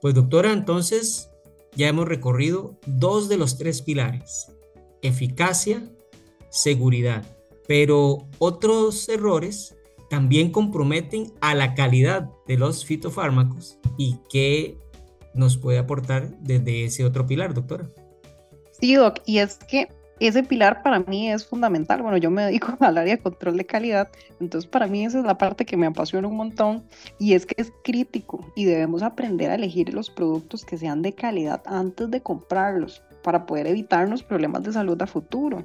Pues 0.00 0.14
doctora, 0.14 0.52
entonces 0.52 1.30
ya 1.76 1.88
hemos 1.88 2.08
recorrido 2.08 2.76
dos 2.86 3.28
de 3.28 3.36
los 3.36 3.56
tres 3.56 3.82
pilares, 3.82 4.52
eficacia, 5.00 5.88
seguridad, 6.50 7.24
pero 7.68 8.26
otros 8.38 9.08
errores 9.08 9.77
también 10.10 10.50
comprometen 10.50 11.32
a 11.40 11.54
la 11.54 11.74
calidad 11.74 12.30
de 12.46 12.58
los 12.58 12.84
fitofármacos 12.84 13.78
y 13.96 14.18
qué 14.30 14.78
nos 15.34 15.56
puede 15.56 15.78
aportar 15.78 16.30
desde 16.40 16.84
ese 16.84 17.04
otro 17.04 17.26
pilar, 17.26 17.54
doctora. 17.54 17.88
Sí, 18.80 18.94
doc, 18.94 19.20
y 19.26 19.38
es 19.38 19.56
que 19.56 19.88
ese 20.20 20.42
pilar 20.42 20.82
para 20.82 21.00
mí 21.00 21.30
es 21.30 21.46
fundamental. 21.46 22.02
Bueno, 22.02 22.16
yo 22.16 22.30
me 22.30 22.42
dedico 22.42 22.76
al 22.80 22.98
área 22.98 23.16
de 23.16 23.22
control 23.22 23.56
de 23.56 23.66
calidad, 23.66 24.08
entonces 24.40 24.68
para 24.68 24.86
mí 24.86 25.04
esa 25.04 25.18
es 25.18 25.24
la 25.24 25.38
parte 25.38 25.64
que 25.64 25.76
me 25.76 25.86
apasiona 25.86 26.28
un 26.28 26.36
montón 26.36 26.84
y 27.18 27.34
es 27.34 27.46
que 27.46 27.54
es 27.60 27.72
crítico 27.84 28.40
y 28.56 28.64
debemos 28.64 29.02
aprender 29.02 29.50
a 29.50 29.54
elegir 29.54 29.94
los 29.94 30.10
productos 30.10 30.64
que 30.64 30.78
sean 30.78 31.02
de 31.02 31.12
calidad 31.12 31.62
antes 31.66 32.10
de 32.10 32.20
comprarlos 32.20 33.02
para 33.22 33.46
poder 33.46 33.66
evitarnos 33.66 34.22
problemas 34.22 34.62
de 34.62 34.72
salud 34.72 35.00
a 35.02 35.06
futuro. 35.06 35.64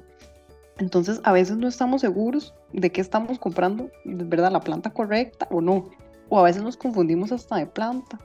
Entonces, 0.78 1.20
a 1.24 1.32
veces 1.32 1.56
no 1.56 1.68
estamos 1.68 2.00
seguros 2.00 2.54
de 2.72 2.90
qué 2.90 3.00
estamos 3.00 3.38
comprando, 3.38 3.90
¿verdad? 4.04 4.50
La 4.50 4.60
planta 4.60 4.90
correcta 4.90 5.46
o 5.50 5.60
no. 5.60 5.90
O 6.28 6.38
a 6.38 6.42
veces 6.42 6.62
nos 6.62 6.76
confundimos 6.76 7.30
hasta 7.30 7.56
de 7.56 7.66
planta. 7.66 8.18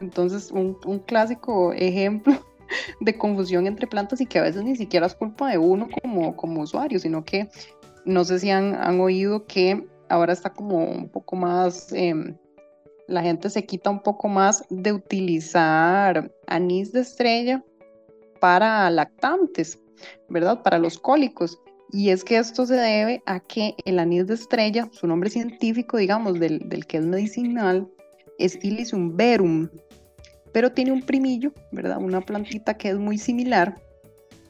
Entonces, 0.00 0.50
un, 0.50 0.78
un 0.86 0.98
clásico 1.00 1.72
ejemplo 1.72 2.34
de 3.00 3.18
confusión 3.18 3.66
entre 3.66 3.86
plantas 3.86 4.20
y 4.20 4.26
que 4.26 4.38
a 4.38 4.42
veces 4.42 4.62
ni 4.62 4.76
siquiera 4.76 5.06
es 5.06 5.14
culpa 5.14 5.50
de 5.50 5.58
uno 5.58 5.88
como, 6.02 6.36
como 6.36 6.62
usuario, 6.62 6.98
sino 6.98 7.24
que 7.24 7.48
no 8.04 8.24
sé 8.24 8.38
si 8.38 8.50
han, 8.50 8.74
han 8.74 9.00
oído 9.00 9.46
que 9.46 9.86
ahora 10.08 10.32
está 10.32 10.50
como 10.50 10.84
un 10.84 11.08
poco 11.08 11.36
más, 11.36 11.92
em, 11.92 12.36
la 13.06 13.22
gente 13.22 13.50
se 13.50 13.64
quita 13.64 13.90
un 13.90 14.02
poco 14.02 14.28
más 14.28 14.64
de 14.70 14.92
utilizar 14.92 16.30
anís 16.46 16.92
de 16.92 17.00
estrella 17.00 17.64
para 18.40 18.90
lactantes, 18.90 19.78
¿verdad? 20.28 20.62
Para 20.62 20.78
los 20.78 20.98
cólicos. 20.98 21.58
Y 21.94 22.10
es 22.10 22.24
que 22.24 22.38
esto 22.38 22.66
se 22.66 22.74
debe 22.74 23.22
a 23.24 23.38
que 23.38 23.76
el 23.84 24.00
anís 24.00 24.26
de 24.26 24.34
estrella, 24.34 24.88
su 24.90 25.06
nombre 25.06 25.30
científico, 25.30 25.96
digamos, 25.96 26.40
del, 26.40 26.68
del 26.68 26.86
que 26.86 26.96
es 26.96 27.04
medicinal, 27.04 27.88
es 28.36 28.58
Illicium 28.64 29.16
verum, 29.16 29.68
pero 30.52 30.72
tiene 30.72 30.90
un 30.90 31.02
primillo, 31.02 31.52
¿verdad? 31.70 31.98
Una 31.98 32.20
plantita 32.20 32.74
que 32.74 32.88
es 32.88 32.98
muy 32.98 33.16
similar, 33.16 33.76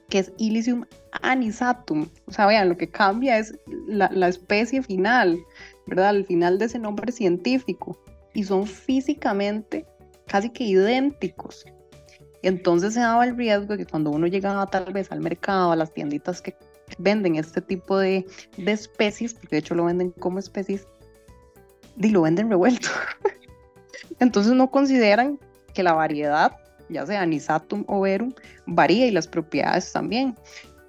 que 0.09 0.20
es 0.20 0.33
Illicium 0.38 0.87
anisatum. 1.20 2.09
O 2.24 2.33
sea, 2.33 2.46
vean, 2.46 2.70
lo 2.70 2.78
que 2.78 2.88
cambia 2.88 3.37
es 3.37 3.54
la, 3.88 4.09
la 4.11 4.28
especie 4.28 4.83
final, 4.83 5.38
¿verdad? 5.87 6.09
Al 6.09 6.24
final 6.24 6.59
de 6.59 6.64
ese 6.64 6.78
nombre 6.78 7.12
científico. 7.12 8.00
Y 8.33 8.44
son 8.44 8.66
físicamente 8.66 9.85
casi 10.26 10.48
que 10.48 10.64
idénticos. 10.64 11.66
Entonces 12.40 12.94
se 12.94 13.00
daba 13.00 13.26
el 13.26 13.37
riesgo 13.37 13.76
de 13.76 13.85
que 13.85 13.87
cuando 13.87 14.11
uno 14.11 14.26
llegaba 14.28 14.66
tal 14.66 14.94
vez 14.94 15.12
al 15.12 15.20
mercado, 15.20 15.72
a 15.72 15.76
las 15.76 15.92
tienditas 15.92 16.40
que 16.40 16.57
venden 16.98 17.37
este 17.37 17.61
tipo 17.61 17.98
de, 17.98 18.26
de 18.57 18.72
especies, 18.72 19.35
porque 19.35 19.57
de 19.57 19.61
hecho 19.61 19.74
lo 19.74 19.85
venden 19.85 20.11
como 20.11 20.38
especies, 20.38 20.87
y 21.96 22.09
lo 22.11 22.22
venden 22.22 22.50
revuelto. 22.50 22.88
Entonces 24.20 24.52
no 24.52 24.70
consideran 24.70 25.38
que 25.72 25.83
la 25.83 25.92
variedad, 25.92 26.57
ya 26.88 27.07
sea 27.07 27.22
anisatum 27.22 27.85
o 27.88 28.00
verum, 28.00 28.33
varía 28.66 29.07
y 29.07 29.11
las 29.11 29.28
propiedades 29.28 29.92
también. 29.92 30.37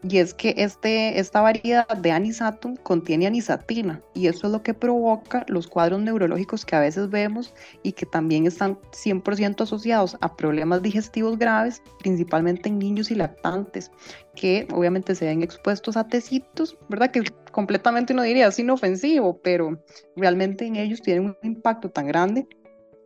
Y 0.07 0.19
es 0.19 0.35
que 0.35 0.53
este, 0.57 1.19
esta 1.19 1.41
variedad 1.41 1.87
de 1.87 2.11
anisatum 2.11 2.75
contiene 2.75 3.25
anisatina 3.25 4.03
y 4.13 4.27
eso 4.27 4.45
es 4.45 4.53
lo 4.53 4.61
que 4.61 4.75
provoca 4.75 5.43
los 5.47 5.67
cuadros 5.67 5.99
neurológicos 5.99 6.63
que 6.63 6.75
a 6.75 6.79
veces 6.79 7.09
vemos 7.09 7.55
y 7.81 7.93
que 7.93 8.05
también 8.05 8.45
están 8.45 8.77
100% 8.91 9.61
asociados 9.61 10.15
a 10.21 10.35
problemas 10.35 10.83
digestivos 10.83 11.39
graves, 11.39 11.81
principalmente 11.99 12.69
en 12.69 12.77
niños 12.77 13.09
y 13.09 13.15
lactantes, 13.15 13.89
que 14.35 14.67
obviamente 14.71 15.15
se 15.15 15.25
ven 15.25 15.41
expuestos 15.41 15.97
a 15.97 16.07
tecitos, 16.07 16.77
¿verdad? 16.87 17.09
Que 17.09 17.23
completamente 17.51 18.13
no 18.13 18.21
diría 18.21 18.47
es 18.47 18.59
inofensivo, 18.59 19.39
pero 19.41 19.81
realmente 20.15 20.67
en 20.67 20.75
ellos 20.75 21.01
tienen 21.01 21.25
un 21.25 21.37
impacto 21.41 21.89
tan 21.89 22.05
grande 22.05 22.47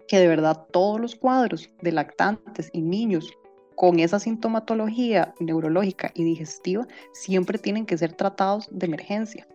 que 0.10 0.20
de 0.20 0.28
verdad 0.28 0.66
todos 0.72 1.00
los 1.00 1.16
cuadros 1.16 1.70
de 1.82 1.94
lactantes 1.94 2.70
y 2.74 2.82
niños 2.82 3.32
con 3.80 3.98
esa 4.02 4.20
sintomatología 4.20 5.34
neurológica 5.40 6.12
y 6.14 6.26
digestiva 6.26 6.86
siempre 7.14 7.58
tienen 7.58 7.86
que 7.86 7.98
ser 7.98 8.12
tratados 8.12 8.68
de 8.72 8.86
emergencia, 8.86 9.48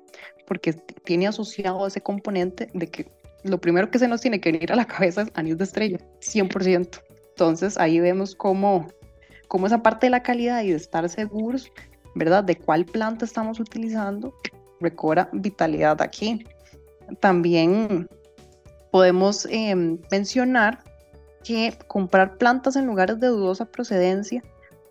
porque 0.47 0.73
tiene 0.73 1.27
asociado 1.27 1.87
ese 1.87 2.01
componente 2.01 2.71
de 2.73 2.87
que 2.87 3.13
lo 3.43 3.61
primero 3.61 3.91
que 3.91 3.99
se 3.99 4.09
nos 4.09 4.23
tiene 4.23 4.41
que 4.41 4.51
venir 4.51 4.73
a 4.73 4.77
la 4.77 4.87
cabeza 4.87 5.21
es 5.21 5.29
anís 5.35 5.59
de 5.59 5.65
estrella, 5.65 5.99
100%. 6.23 7.03
Entonces 7.29 7.77
ahí 7.77 8.01
vemos 8.01 8.35
cómo, 8.35 8.87
cómo 9.49 9.67
esa 9.67 9.83
parte 9.83 10.07
de 10.07 10.13
la 10.13 10.23
calidad 10.23 10.63
y 10.63 10.71
de 10.71 10.77
estar 10.77 11.07
seguros, 11.11 11.71
¿verdad? 12.15 12.43
De 12.43 12.57
cuál 12.57 12.87
planta 12.87 13.27
estamos 13.27 13.61
utilizando, 13.61 14.33
recobra 14.81 15.29
vitalidad 15.35 16.01
aquí. 16.01 16.47
También 17.21 18.09
podemos 18.91 19.47
em, 19.51 19.99
mencionar 20.11 20.83
que 21.45 21.79
comprar 21.87 22.37
plantas 22.37 22.77
en 22.77 22.87
lugares 22.87 23.21
de 23.21 23.29
dudosa 23.29 23.67
procedencia 23.67 24.43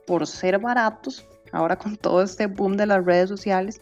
por 0.07 0.25
ser 0.27 0.59
baratos, 0.59 1.27
ahora 1.51 1.77
con 1.77 1.97
todo 1.97 2.21
este 2.21 2.47
boom 2.47 2.77
de 2.77 2.85
las 2.85 3.05
redes 3.05 3.29
sociales, 3.29 3.81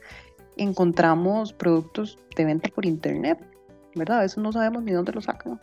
encontramos 0.57 1.53
productos 1.53 2.17
de 2.35 2.45
venta 2.45 2.69
por 2.69 2.85
internet, 2.85 3.39
¿verdad? 3.95 4.19
A 4.19 4.21
veces 4.21 4.37
no 4.37 4.51
sabemos 4.51 4.83
ni 4.83 4.91
dónde 4.91 5.11
los 5.11 5.25
sacan, 5.25 5.59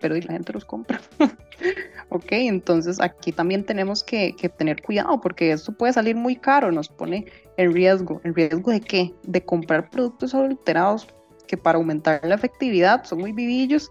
pero 0.00 0.14
la 0.14 0.32
gente 0.32 0.52
los 0.52 0.64
compra. 0.64 1.00
ok, 2.10 2.26
entonces 2.30 3.00
aquí 3.00 3.32
también 3.32 3.64
tenemos 3.64 4.02
que, 4.02 4.34
que, 4.36 4.48
tener 4.48 4.82
cuidado 4.82 5.20
porque 5.20 5.52
esto 5.52 5.72
puede 5.72 5.92
salir 5.92 6.16
muy 6.16 6.36
caro, 6.36 6.72
nos 6.72 6.88
pone 6.88 7.26
en 7.56 7.72
riesgo. 7.72 8.20
¿En 8.24 8.34
riesgo 8.34 8.70
de 8.70 8.80
qué? 8.80 9.14
De 9.22 9.44
comprar 9.44 9.90
productos 9.90 10.34
adulterados 10.34 11.08
que 11.46 11.56
para 11.56 11.78
aumentar 11.78 12.20
la 12.24 12.34
efectividad 12.34 13.04
son 13.04 13.20
muy 13.20 13.32
vivillos 13.32 13.90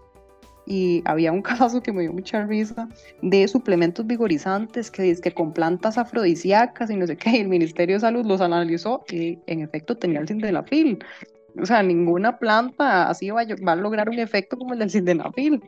y 0.66 1.02
había 1.04 1.32
un 1.32 1.42
caso 1.42 1.82
que 1.82 1.92
me 1.92 2.02
dio 2.02 2.12
mucha 2.12 2.44
risa 2.44 2.88
de 3.22 3.48
suplementos 3.48 4.06
vigorizantes 4.06 4.90
que 4.90 5.02
dice 5.02 5.22
que 5.22 5.32
con 5.32 5.52
plantas 5.52 5.96
afrodisíacas 5.96 6.90
y 6.90 6.96
no 6.96 7.06
sé 7.06 7.16
qué, 7.16 7.40
el 7.40 7.48
Ministerio 7.48 7.96
de 7.96 8.00
Salud 8.00 8.26
los 8.26 8.40
analizó 8.40 9.04
y 9.10 9.38
en 9.46 9.60
efecto 9.60 9.96
tenía 9.96 10.20
el 10.20 10.28
sildenafil. 10.28 10.98
O 11.60 11.64
sea, 11.64 11.82
ninguna 11.82 12.38
planta 12.38 13.08
así 13.08 13.30
va 13.30 13.42
a, 13.42 13.46
va 13.66 13.72
a 13.72 13.76
lograr 13.76 14.10
un 14.10 14.18
efecto 14.18 14.58
como 14.58 14.74
el 14.74 14.80
del 14.80 14.90
sildenafil. 14.90 15.62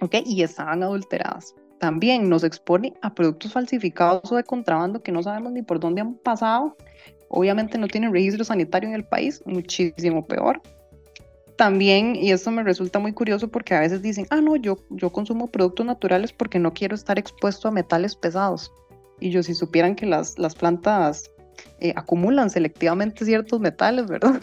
¿Ok? 0.00 0.16
Y 0.24 0.42
estaban 0.42 0.82
adulteradas. 0.82 1.54
También 1.78 2.28
nos 2.28 2.44
expone 2.44 2.94
a 3.02 3.14
productos 3.14 3.52
falsificados 3.52 4.32
o 4.32 4.36
de 4.36 4.44
contrabando 4.44 5.02
que 5.02 5.12
no 5.12 5.22
sabemos 5.22 5.52
ni 5.52 5.62
por 5.62 5.78
dónde 5.78 6.00
han 6.00 6.14
pasado. 6.14 6.76
Obviamente 7.28 7.76
no 7.78 7.88
tienen 7.88 8.12
registro 8.12 8.44
sanitario 8.44 8.88
en 8.88 8.94
el 8.94 9.04
país, 9.04 9.42
muchísimo 9.44 10.24
peor 10.26 10.62
también, 11.56 12.16
y 12.16 12.32
esto 12.32 12.50
me 12.50 12.62
resulta 12.62 12.98
muy 12.98 13.12
curioso 13.12 13.48
porque 13.48 13.74
a 13.74 13.80
veces 13.80 14.02
dicen, 14.02 14.26
ah, 14.30 14.40
no, 14.40 14.56
yo, 14.56 14.78
yo 14.90 15.10
consumo 15.10 15.46
productos 15.46 15.86
naturales 15.86 16.32
porque 16.32 16.58
no 16.58 16.72
quiero 16.72 16.94
estar 16.94 17.18
expuesto 17.18 17.68
a 17.68 17.70
metales 17.70 18.16
pesados. 18.16 18.72
Y 19.20 19.30
yo, 19.30 19.42
si 19.42 19.54
supieran 19.54 19.94
que 19.94 20.06
las, 20.06 20.38
las 20.38 20.54
plantas 20.54 21.30
eh, 21.80 21.92
acumulan 21.96 22.50
selectivamente 22.50 23.24
ciertos 23.24 23.60
metales, 23.60 24.06
¿verdad? 24.06 24.40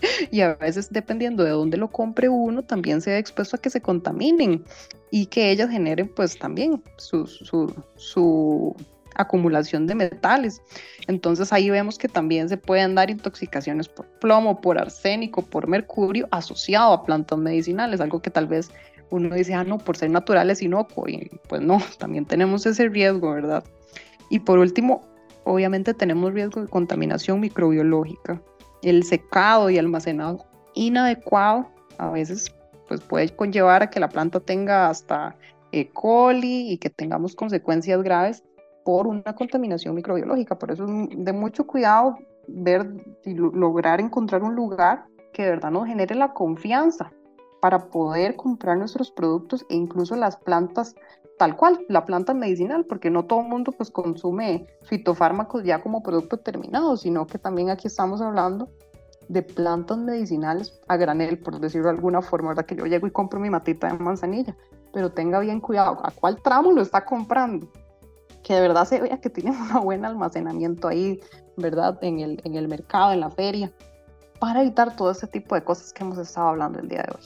y 0.30 0.40
a 0.40 0.54
veces, 0.54 0.90
dependiendo 0.90 1.44
de 1.44 1.50
dónde 1.50 1.76
lo 1.76 1.90
compre 1.90 2.28
uno, 2.28 2.62
también 2.62 3.00
se 3.00 3.10
ve 3.10 3.18
expuesto 3.18 3.56
a 3.56 3.60
que 3.60 3.70
se 3.70 3.80
contaminen 3.80 4.64
y 5.10 5.26
que 5.26 5.50
ellas 5.50 5.70
generen, 5.70 6.08
pues 6.08 6.38
también 6.38 6.82
su, 6.96 7.26
su, 7.26 7.74
su 7.96 8.74
acumulación 9.16 9.86
de 9.86 9.94
metales. 9.94 10.62
Entonces 11.06 11.52
ahí 11.52 11.70
vemos 11.70 11.98
que 11.98 12.08
también 12.08 12.48
se 12.48 12.56
pueden 12.56 12.94
dar 12.94 13.10
intoxicaciones 13.10 13.88
por 13.88 14.06
plomo, 14.20 14.60
por 14.60 14.78
arsénico, 14.78 15.42
por 15.42 15.66
mercurio 15.66 16.28
asociado 16.30 16.92
a 16.92 17.04
plantas 17.04 17.38
medicinales, 17.38 18.00
algo 18.00 18.20
que 18.20 18.30
tal 18.30 18.46
vez 18.46 18.70
uno 19.10 19.34
dice, 19.34 19.54
ah, 19.54 19.64
no, 19.64 19.78
por 19.78 19.96
ser 19.96 20.10
naturales 20.10 20.62
inocuo, 20.62 21.08
y 21.08 21.30
pues 21.48 21.62
no, 21.62 21.78
también 21.98 22.24
tenemos 22.24 22.66
ese 22.66 22.88
riesgo, 22.88 23.32
¿verdad? 23.32 23.64
Y 24.30 24.40
por 24.40 24.58
último, 24.58 25.02
obviamente 25.44 25.94
tenemos 25.94 26.32
riesgo 26.32 26.62
de 26.62 26.68
contaminación 26.68 27.40
microbiológica. 27.40 28.40
El 28.82 29.04
secado 29.04 29.70
y 29.70 29.78
almacenado 29.78 30.44
inadecuado 30.74 31.68
a 31.98 32.10
veces 32.10 32.52
pues 32.88 33.00
puede 33.00 33.28
conllevar 33.30 33.82
a 33.82 33.90
que 33.90 33.98
la 33.98 34.08
planta 34.08 34.40
tenga 34.40 34.88
hasta 34.88 35.34
E. 35.72 35.88
coli 35.88 36.70
y 36.70 36.78
que 36.78 36.90
tengamos 36.90 37.34
consecuencias 37.34 38.02
graves 38.02 38.44
por 38.86 39.08
una 39.08 39.34
contaminación 39.34 39.96
microbiológica. 39.96 40.56
Por 40.56 40.70
eso 40.70 40.84
es 40.84 41.08
de 41.12 41.32
mucho 41.32 41.66
cuidado 41.66 42.16
ver 42.46 42.86
y 43.24 43.34
lograr 43.34 44.00
encontrar 44.00 44.44
un 44.44 44.54
lugar 44.54 45.06
que 45.32 45.42
de 45.42 45.50
verdad 45.50 45.72
nos 45.72 45.88
genere 45.88 46.14
la 46.14 46.32
confianza 46.32 47.12
para 47.60 47.90
poder 47.90 48.36
comprar 48.36 48.78
nuestros 48.78 49.10
productos 49.10 49.66
e 49.68 49.74
incluso 49.74 50.14
las 50.14 50.36
plantas 50.36 50.94
tal 51.36 51.56
cual, 51.56 51.84
la 51.88 52.04
planta 52.04 52.32
medicinal, 52.32 52.86
porque 52.86 53.10
no 53.10 53.24
todo 53.24 53.40
el 53.40 53.48
mundo 53.48 53.72
pues 53.72 53.90
consume 53.90 54.68
fitofármacos 54.84 55.64
ya 55.64 55.82
como 55.82 56.04
producto 56.04 56.38
terminado, 56.38 56.96
sino 56.96 57.26
que 57.26 57.38
también 57.38 57.70
aquí 57.70 57.88
estamos 57.88 58.22
hablando 58.22 58.68
de 59.28 59.42
plantas 59.42 59.98
medicinales 59.98 60.80
a 60.86 60.96
granel, 60.96 61.40
por 61.40 61.58
decirlo 61.58 61.88
de 61.88 61.96
alguna 61.96 62.22
forma, 62.22 62.50
¿verdad? 62.50 62.66
Que 62.66 62.76
yo 62.76 62.86
llego 62.86 63.08
y 63.08 63.10
compro 63.10 63.40
mi 63.40 63.50
matita 63.50 63.92
de 63.92 63.98
manzanilla, 63.98 64.56
pero 64.92 65.10
tenga 65.10 65.40
bien 65.40 65.60
cuidado 65.60 65.98
a 66.04 66.12
cuál 66.12 66.40
tramo 66.40 66.70
lo 66.70 66.82
está 66.82 67.04
comprando, 67.04 67.68
que 68.46 68.54
de 68.54 68.60
verdad 68.60 68.86
se 68.86 69.00
vea 69.00 69.20
que 69.20 69.28
tiene 69.28 69.50
un 69.74 69.82
buen 69.82 70.04
almacenamiento 70.04 70.86
ahí, 70.86 71.18
¿verdad? 71.56 71.98
En 72.00 72.20
el, 72.20 72.40
en 72.44 72.54
el 72.54 72.68
mercado, 72.68 73.12
en 73.12 73.20
la 73.20 73.30
feria, 73.30 73.72
para 74.38 74.62
evitar 74.62 74.94
todo 74.94 75.10
ese 75.10 75.26
tipo 75.26 75.56
de 75.56 75.64
cosas 75.64 75.92
que 75.92 76.04
hemos 76.04 76.16
estado 76.16 76.50
hablando 76.50 76.78
el 76.78 76.88
día 76.88 77.02
de 77.02 77.12
hoy. 77.16 77.24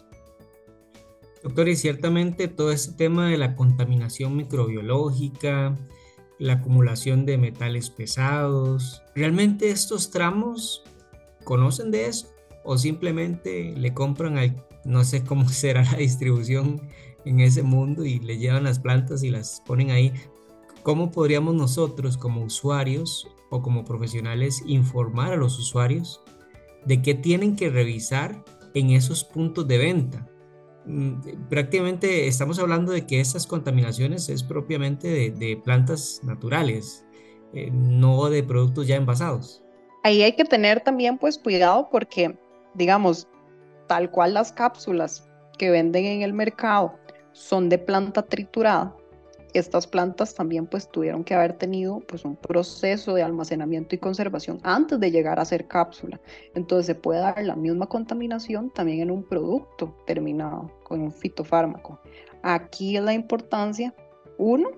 Doctor, 1.43 1.69
y 1.69 1.77
ciertamente 1.77 2.49
todo 2.49 2.73
este 2.73 2.95
tema 2.95 3.29
de 3.29 3.37
la 3.37 3.55
contaminación 3.55 4.35
microbiológica, 4.35 5.77
la 6.39 6.55
acumulación 6.55 7.27
de 7.27 7.37
metales 7.37 7.91
pesados, 7.91 9.03
¿realmente 9.15 9.71
estos 9.71 10.11
tramos 10.11 10.83
conocen 11.45 11.91
de 11.91 12.07
eso? 12.07 12.29
¿O 12.65 12.79
simplemente 12.79 13.75
le 13.77 13.93
compran 13.93 14.39
al, 14.39 14.57
no 14.85 15.05
sé 15.05 15.23
cómo 15.23 15.49
será 15.51 15.83
la 15.85 15.99
distribución 15.99 16.81
en 17.27 17.41
ese 17.41 17.63
mundo 17.63 18.07
y 18.07 18.21
le 18.21 18.39
llevan 18.39 18.65
las 18.65 18.79
plantas 18.79 19.23
y 19.23 19.29
las 19.29 19.63
ponen 19.67 19.91
ahí? 19.91 20.15
¿Cómo 20.83 21.11
podríamos 21.11 21.55
nosotros 21.55 22.17
como 22.17 22.43
usuarios 22.43 23.29
o 23.51 23.61
como 23.61 23.85
profesionales 23.85 24.63
informar 24.67 25.33
a 25.33 25.37
los 25.37 25.59
usuarios 25.59 26.23
de 26.87 27.03
qué 27.03 27.15
tienen 27.15 27.55
que 27.55 27.69
revisar 27.69 28.43
en 28.73 28.91
esos 28.91 29.25
puntos 29.25 29.69
de 29.69 29.79
venta? 29.79 30.27
Mm, 30.87 31.49
prácticamente 31.51 32.27
estamos 32.27 32.59
hablando 32.59 32.93
de 32.93 33.07
que 33.07 33.21
estas 33.21 33.47
contaminaciones 33.47 34.31
es 34.31 34.43
propiamente 34.43 35.31
de, 35.31 35.61
plantas 35.63 36.21
naturales, 36.23 37.05
eh, 37.53 37.71
no 37.71 38.31
de 38.31 38.43
productos 38.43 38.87
ya 38.87 38.97
envasados. 38.97 39.63
Ahí 40.03 40.23
hay 40.23 40.33
que 40.33 40.45
tener 40.45 40.81
también 40.81 41.19
pues 41.19 41.37
cuidado 41.37 41.89
porque, 41.91 42.39
digamos, 42.75 43.29
tal 43.87 44.11
cual 44.11 44.33
las 44.33 44.51
cápsulas 44.53 45.29
que 45.59 45.71
venden 45.71 46.07
en 46.07 46.23
el 46.23 46.33
mercado 46.33 46.95
son 47.33 47.69
de 47.69 47.77
planta 47.77 48.23
triturada, 48.23 48.97
estas 49.55 49.87
plantas 49.87 50.35
también 50.35 50.67
pues 50.67 50.89
tuvieron 50.91 51.25
que 51.25 51.35
haber 51.35 51.55
tenido 51.55 52.01
pues 52.01 52.25
un 52.25 52.37
proceso 52.37 53.15
de 53.15 53.23
almacenamiento 53.23 53.95
y 53.95 53.99
conservación 53.99 54.61
antes 54.63 55.01
de 55.01 55.11
llegar 55.11 55.39
a 55.41 55.45
ser 55.45 55.67
cápsula. 55.67 56.21
Entonces 56.55 56.87
se 56.87 56.95
puede 56.95 57.21
dar 57.21 57.43
la 57.43 57.57
misma 57.57 57.87
contaminación 57.87 58.71
también 58.71 59.01
en 59.01 59.11
un 59.11 59.25
producto 59.25 59.95
terminado 60.07 60.71
con 60.85 61.01
un 61.01 61.13
fitofármaco. 61.13 62.01
Aquí 62.43 62.97
es 62.97 63.03
la 63.03 63.13
importancia, 63.13 63.95
uno, 64.39 64.71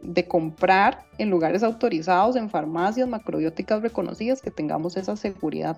de 0.00 0.26
comprar 0.26 1.06
en 1.18 1.30
lugares 1.30 1.62
autorizados, 1.62 2.36
en 2.36 2.50
farmacias 2.50 3.08
macrobióticas 3.08 3.82
reconocidas, 3.82 4.40
que 4.40 4.50
tengamos 4.50 4.96
esa 4.96 5.16
seguridad. 5.16 5.76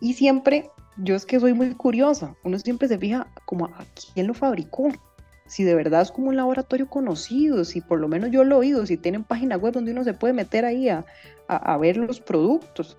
Y 0.00 0.14
siempre, 0.14 0.70
yo 0.96 1.14
es 1.14 1.26
que 1.26 1.38
soy 1.38 1.52
muy 1.52 1.74
curiosa, 1.74 2.34
uno 2.42 2.58
siempre 2.58 2.88
se 2.88 2.98
fija 2.98 3.28
como 3.44 3.66
a 3.66 3.84
quién 4.14 4.26
lo 4.26 4.34
fabricó, 4.34 4.88
si 5.50 5.64
de 5.64 5.74
verdad 5.74 6.02
es 6.02 6.12
como 6.12 6.28
un 6.28 6.36
laboratorio 6.36 6.88
conocido, 6.88 7.64
si 7.64 7.80
por 7.80 7.98
lo 7.98 8.06
menos 8.06 8.30
yo 8.30 8.44
lo 8.44 8.54
he 8.54 8.58
oído, 8.60 8.86
si 8.86 8.96
tienen 8.96 9.24
página 9.24 9.56
web 9.56 9.72
donde 9.72 9.90
uno 9.90 10.04
se 10.04 10.14
puede 10.14 10.32
meter 10.32 10.64
ahí 10.64 10.88
a, 10.88 11.04
a, 11.48 11.76
ver 11.76 11.96
los 11.96 12.20
productos, 12.20 12.96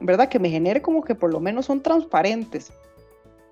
¿verdad? 0.00 0.30
Que 0.30 0.38
me 0.38 0.48
genere 0.48 0.80
como 0.80 1.04
que 1.04 1.14
por 1.14 1.30
lo 1.30 1.40
menos 1.40 1.66
son 1.66 1.82
transparentes, 1.82 2.72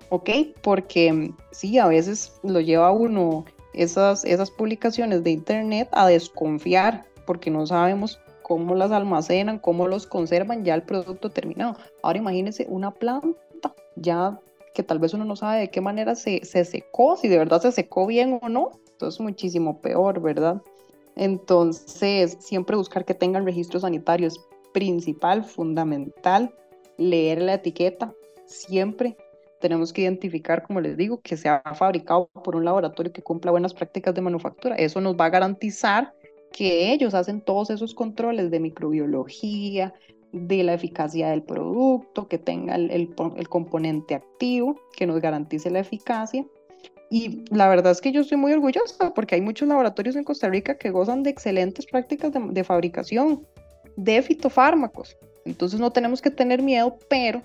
¿ok? 0.09 0.31
Porque 0.63 1.13
mm, 1.13 1.37
sí, 1.51 1.77
a 1.77 1.85
veces 1.85 2.39
lo 2.41 2.59
lleva 2.59 2.91
uno 2.91 3.45
esas, 3.75 4.25
esas 4.25 4.49
publicaciones 4.49 5.23
de 5.23 5.29
internet 5.29 5.87
a 5.91 6.07
desconfiar 6.07 7.05
porque 7.27 7.51
no 7.51 7.67
sabemos 7.67 8.19
cómo 8.41 8.73
las 8.73 8.91
almacenan, 8.91 9.59
cómo 9.59 9.87
los 9.87 10.07
conservan 10.07 10.65
ya 10.65 10.73
el 10.73 10.81
producto 10.81 11.29
terminado. 11.29 11.75
Ahora 12.01 12.17
imagínense 12.17 12.65
una 12.67 12.89
planta 12.89 13.75
ya 13.95 14.39
que 14.73 14.83
tal 14.83 14.99
vez 14.99 15.13
uno 15.13 15.25
no 15.25 15.35
sabe 15.35 15.59
de 15.59 15.71
qué 15.71 15.81
manera 15.81 16.15
se, 16.15 16.45
se 16.45 16.65
secó, 16.65 17.17
si 17.17 17.27
de 17.27 17.37
verdad 17.37 17.61
se 17.61 17.71
secó 17.71 18.07
bien 18.07 18.39
o 18.41 18.49
no, 18.49 18.71
entonces 18.91 19.19
muchísimo 19.19 19.81
peor, 19.81 20.21
¿verdad? 20.21 20.61
Entonces, 21.15 22.37
siempre 22.39 22.77
buscar 22.77 23.05
que 23.05 23.13
tengan 23.13 23.45
registros 23.45 23.81
sanitarios, 23.81 24.39
principal, 24.73 25.43
fundamental, 25.43 26.53
leer 26.97 27.41
la 27.41 27.55
etiqueta, 27.55 28.13
siempre 28.45 29.17
tenemos 29.59 29.91
que 29.91 30.01
identificar, 30.01 30.63
como 30.63 30.79
les 30.81 30.95
digo, 30.97 31.19
que 31.21 31.37
se 31.37 31.49
ha 31.49 31.61
fabricado 31.75 32.29
por 32.43 32.55
un 32.55 32.65
laboratorio 32.65 33.11
que 33.11 33.21
cumpla 33.21 33.51
buenas 33.51 33.73
prácticas 33.73 34.15
de 34.15 34.21
manufactura. 34.21 34.75
Eso 34.75 35.01
nos 35.01 35.15
va 35.15 35.25
a 35.25 35.29
garantizar 35.29 36.13
que 36.51 36.91
ellos 36.91 37.13
hacen 37.13 37.41
todos 37.41 37.69
esos 37.69 37.93
controles 37.93 38.51
de 38.51 38.59
microbiología, 38.59 39.93
de 40.31 40.63
la 40.63 40.73
eficacia 40.73 41.29
del 41.29 41.43
producto, 41.43 42.27
que 42.27 42.37
tenga 42.37 42.75
el, 42.75 42.91
el, 42.91 43.49
componente 43.49 44.15
activo, 44.15 44.79
que 44.95 45.07
nos 45.07 45.19
garantice 45.21 45.69
la 45.69 45.79
eficacia. 45.79 46.45
Y 47.09 47.43
la 47.49 47.67
verdad 47.67 47.91
es 47.91 48.01
que 48.01 48.11
yo 48.11 48.21
estoy 48.21 48.37
muy 48.37 48.53
orgullosa 48.53 49.13
porque 49.15 49.35
hay 49.35 49.41
muchos 49.41 49.67
laboratorios 49.67 50.15
en 50.15 50.23
Costa 50.23 50.47
Rica 50.47 50.77
que 50.77 50.91
gozan 50.91 51.23
de 51.23 51.31
excelentes 51.31 51.87
prácticas 51.87 52.31
de, 52.31 52.63
fabricación 52.63 53.47
de 53.95 54.21
fitofármacos. 54.21 55.17
Entonces 55.45 55.79
no 55.79 55.91
tenemos 55.91 56.21
que 56.21 56.29
tener 56.29 56.61
miedo, 56.61 56.97
pero 57.09 57.41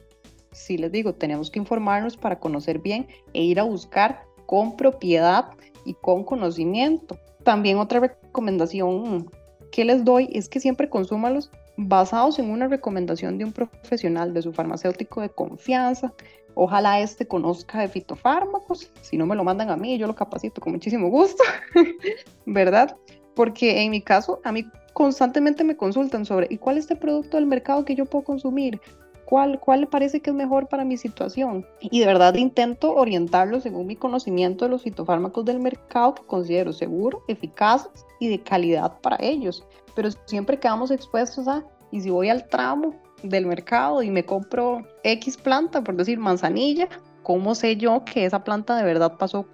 sí 0.52 0.76
les 0.76 0.92
digo, 0.92 1.14
tenemos 1.14 1.50
que 1.50 1.58
informarnos 1.58 2.18
para 2.18 2.38
conocer 2.38 2.78
bien 2.78 3.06
e 3.32 3.42
ir 3.42 3.58
a 3.58 3.62
buscar 3.62 4.22
con 4.44 4.76
propiedad 4.76 5.46
y 5.86 5.94
con 5.94 6.24
conocimiento. 6.24 7.18
También 7.42 7.78
otra 7.78 8.00
recomendación 8.00 9.30
que 9.72 9.86
les 9.86 10.04
doy 10.04 10.28
es 10.32 10.50
que 10.50 10.60
siempre 10.60 10.90
consúmalos 10.90 11.50
basados 11.76 12.38
en 12.38 12.50
una 12.50 12.68
recomendación 12.68 13.38
de 13.38 13.44
un 13.44 13.52
profesional, 13.52 14.32
de 14.32 14.42
su 14.42 14.52
farmacéutico 14.52 15.20
de 15.20 15.30
confianza. 15.30 16.12
Ojalá 16.54 17.00
este 17.00 17.26
conozca 17.26 17.80
de 17.80 17.88
fitofármacos. 17.88 18.90
Si 19.00 19.16
no 19.16 19.26
me 19.26 19.34
lo 19.34 19.44
mandan 19.44 19.70
a 19.70 19.76
mí, 19.76 19.98
yo 19.98 20.06
lo 20.06 20.14
capacito 20.14 20.60
con 20.60 20.72
muchísimo 20.72 21.08
gusto, 21.08 21.42
¿verdad? 22.46 22.96
Porque 23.34 23.82
en 23.82 23.90
mi 23.90 24.00
caso, 24.00 24.40
a 24.44 24.52
mí 24.52 24.64
constantemente 24.92 25.64
me 25.64 25.76
consultan 25.76 26.24
sobre, 26.24 26.46
¿y 26.50 26.58
cuál 26.58 26.78
es 26.78 26.84
este 26.84 26.96
producto 26.96 27.36
del 27.36 27.46
mercado 27.46 27.84
que 27.84 27.96
yo 27.96 28.06
puedo 28.06 28.24
consumir? 28.24 28.80
¿Cuál, 29.24 29.58
¿Cuál 29.58 29.88
parece 29.88 30.20
que 30.20 30.30
es 30.30 30.36
mejor 30.36 30.68
para 30.68 30.84
mi 30.84 30.96
situación? 30.96 31.66
Y 31.80 31.98
de 31.98 32.06
verdad 32.06 32.34
intento 32.34 32.94
orientarlos 32.94 33.64
según 33.64 33.86
mi 33.86 33.96
conocimiento 33.96 34.66
de 34.66 34.70
los 34.70 34.82
fitofármacos 34.82 35.44
del 35.46 35.58
mercado 35.58 36.14
que 36.14 36.22
considero 36.24 36.72
seguros, 36.72 37.22
eficaces 37.26 38.04
y 38.20 38.28
de 38.28 38.40
calidad 38.42 39.00
para 39.00 39.16
ellos 39.18 39.66
pero 39.94 40.10
siempre 40.26 40.58
quedamos 40.58 40.90
expuestos 40.90 41.48
a, 41.48 41.64
y 41.90 42.00
si 42.00 42.10
voy 42.10 42.28
al 42.28 42.48
tramo 42.48 43.00
del 43.22 43.46
mercado 43.46 44.02
y 44.02 44.10
me 44.10 44.24
compro 44.24 44.86
X 45.02 45.36
planta, 45.36 45.82
por 45.82 45.96
decir 45.96 46.18
manzanilla, 46.18 46.88
¿cómo 47.22 47.54
sé 47.54 47.76
yo 47.76 48.04
que 48.04 48.24
esa 48.24 48.44
planta 48.44 48.76
de 48.76 48.84
verdad 48.84 49.16
pasó 49.18 49.46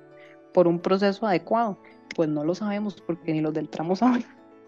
por 0.53 0.67
un 0.67 0.81
proceso 0.81 1.27
adecuado? 1.27 1.79
Pues 2.17 2.29
no 2.29 2.45
lo 2.45 2.55
sabemos 2.55 3.01
porque 3.07 3.33
ni 3.33 3.41
los 3.41 3.55
del 3.55 3.69
tramo 3.69 3.97
saben. 3.97 4.25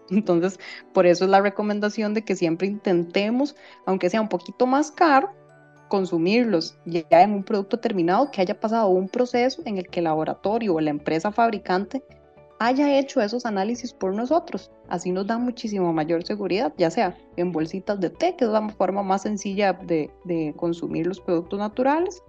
Entonces, 0.09 0.59
por 0.93 1.05
eso 1.05 1.23
es 1.25 1.29
la 1.29 1.41
recomendación 1.41 2.13
de 2.13 2.23
que 2.23 2.35
siempre 2.35 2.67
intentemos, 2.67 3.55
aunque 3.85 4.09
sea 4.09 4.21
un 4.21 4.29
poquito 4.29 4.65
más 4.67 4.91
caro, 4.91 5.31
consumirlos 5.87 6.77
ya 6.85 7.21
en 7.21 7.33
un 7.33 7.43
producto 7.43 7.79
terminado 7.79 8.31
que 8.31 8.41
haya 8.41 8.59
pasado 8.59 8.89
un 8.89 9.07
proceso 9.07 9.61
en 9.65 9.77
el 9.77 9.87
que 9.87 9.99
el 9.99 10.05
laboratorio 10.05 10.73
o 10.73 10.81
la 10.81 10.89
empresa 10.89 11.31
fabricante 11.31 12.03
haya 12.59 12.97
hecho 12.97 13.21
esos 13.21 13.45
análisis 13.45 13.93
por 13.93 14.13
nosotros. 14.13 14.71
Así 14.87 15.11
nos 15.11 15.27
da 15.27 15.37
muchísimo 15.37 15.91
mayor 15.93 16.23
seguridad, 16.23 16.73
ya 16.77 16.89
sea 16.89 17.17
en 17.35 17.51
bolsitas 17.51 17.99
de 17.99 18.09
té, 18.09 18.35
que 18.35 18.45
es 18.45 18.51
la 18.51 18.67
forma 18.69 19.03
más 19.03 19.23
sencilla 19.23 19.73
de, 19.73 20.09
consumir 20.57 21.07
los 21.07 21.19
productos 21.19 21.59
naturales, 21.59 22.23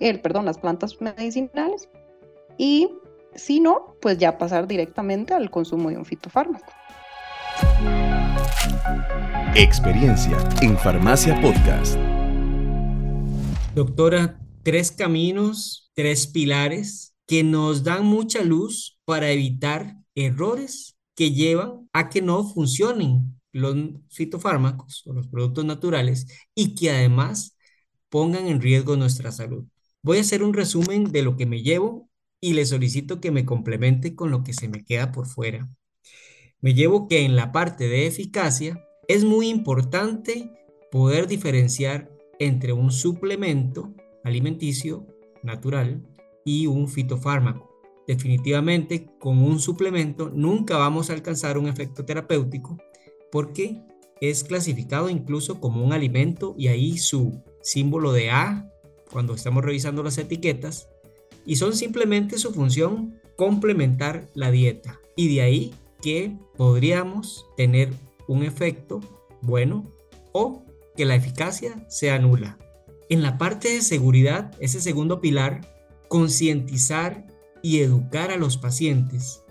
el, 0.00 0.20
perdón, 0.20 0.44
las 0.44 0.58
plantas 0.58 1.00
medicinales, 1.00 1.88
y 2.58 2.90
si 3.34 3.60
no, 3.60 3.96
pues 4.00 4.18
ya 4.18 4.36
pasar 4.38 4.66
directamente 4.66 5.34
al 5.34 5.50
consumo 5.50 5.90
de 5.90 5.96
un 5.96 6.04
fitofármaco. 6.04 6.66
Experiencia 9.54 10.36
en 10.60 10.76
Farmacia 10.78 11.40
Podcast. 11.40 11.96
Doctora, 13.74 14.38
tres 14.62 14.92
caminos, 14.92 15.90
tres 15.94 16.26
pilares 16.26 17.11
que 17.32 17.44
nos 17.44 17.82
dan 17.82 18.04
mucha 18.04 18.44
luz 18.44 19.00
para 19.06 19.30
evitar 19.30 19.96
errores 20.14 20.98
que 21.16 21.32
llevan 21.32 21.88
a 21.94 22.10
que 22.10 22.20
no 22.20 22.44
funcionen 22.44 23.40
los 23.52 23.74
fitofármacos 24.10 25.02
o 25.06 25.14
los 25.14 25.28
productos 25.28 25.64
naturales 25.64 26.26
y 26.54 26.74
que 26.74 26.90
además 26.90 27.56
pongan 28.10 28.48
en 28.48 28.60
riesgo 28.60 28.98
nuestra 28.98 29.32
salud. 29.32 29.64
Voy 30.02 30.18
a 30.18 30.20
hacer 30.20 30.42
un 30.42 30.52
resumen 30.52 31.10
de 31.10 31.22
lo 31.22 31.38
que 31.38 31.46
me 31.46 31.62
llevo 31.62 32.10
y 32.38 32.52
le 32.52 32.66
solicito 32.66 33.18
que 33.18 33.30
me 33.30 33.46
complemente 33.46 34.14
con 34.14 34.30
lo 34.30 34.44
que 34.44 34.52
se 34.52 34.68
me 34.68 34.84
queda 34.84 35.10
por 35.10 35.26
fuera. 35.26 35.70
Me 36.60 36.74
llevo 36.74 37.08
que 37.08 37.24
en 37.24 37.34
la 37.34 37.50
parte 37.50 37.88
de 37.88 38.06
eficacia 38.06 38.84
es 39.08 39.24
muy 39.24 39.48
importante 39.48 40.52
poder 40.90 41.28
diferenciar 41.28 42.10
entre 42.38 42.74
un 42.74 42.92
suplemento 42.92 43.94
alimenticio 44.22 45.06
natural 45.42 46.06
y 46.44 46.66
un 46.66 46.88
fitofármaco. 46.88 47.70
Definitivamente, 48.06 49.06
con 49.18 49.38
un 49.38 49.60
suplemento 49.60 50.30
nunca 50.34 50.76
vamos 50.76 51.08
a 51.08 51.12
alcanzar 51.12 51.56
un 51.56 51.68
efecto 51.68 52.04
terapéutico 52.04 52.78
porque 53.30 53.82
es 54.20 54.44
clasificado 54.44 55.08
incluso 55.08 55.60
como 55.60 55.84
un 55.84 55.92
alimento 55.92 56.54
y 56.58 56.68
ahí 56.68 56.98
su 56.98 57.42
símbolo 57.62 58.12
de 58.12 58.30
A 58.30 58.68
cuando 59.10 59.34
estamos 59.34 59.64
revisando 59.64 60.02
las 60.02 60.18
etiquetas 60.18 60.88
y 61.44 61.56
son 61.56 61.74
simplemente 61.74 62.38
su 62.38 62.52
función 62.52 63.20
complementar 63.36 64.28
la 64.34 64.50
dieta 64.50 65.00
y 65.16 65.34
de 65.34 65.42
ahí 65.42 65.74
que 66.00 66.36
podríamos 66.56 67.46
tener 67.56 67.92
un 68.28 68.42
efecto 68.42 69.00
bueno 69.40 69.90
o 70.32 70.64
que 70.96 71.04
la 71.04 71.14
eficacia 71.14 71.88
sea 71.88 72.18
nula. 72.18 72.58
En 73.08 73.22
la 73.22 73.38
parte 73.38 73.68
de 73.68 73.82
seguridad, 73.82 74.52
ese 74.60 74.80
segundo 74.80 75.20
pilar, 75.20 75.60
concientizar 76.12 77.26
y 77.62 77.80
educar 77.80 78.30
a 78.32 78.36
los 78.36 78.58
pacientes 78.58 79.42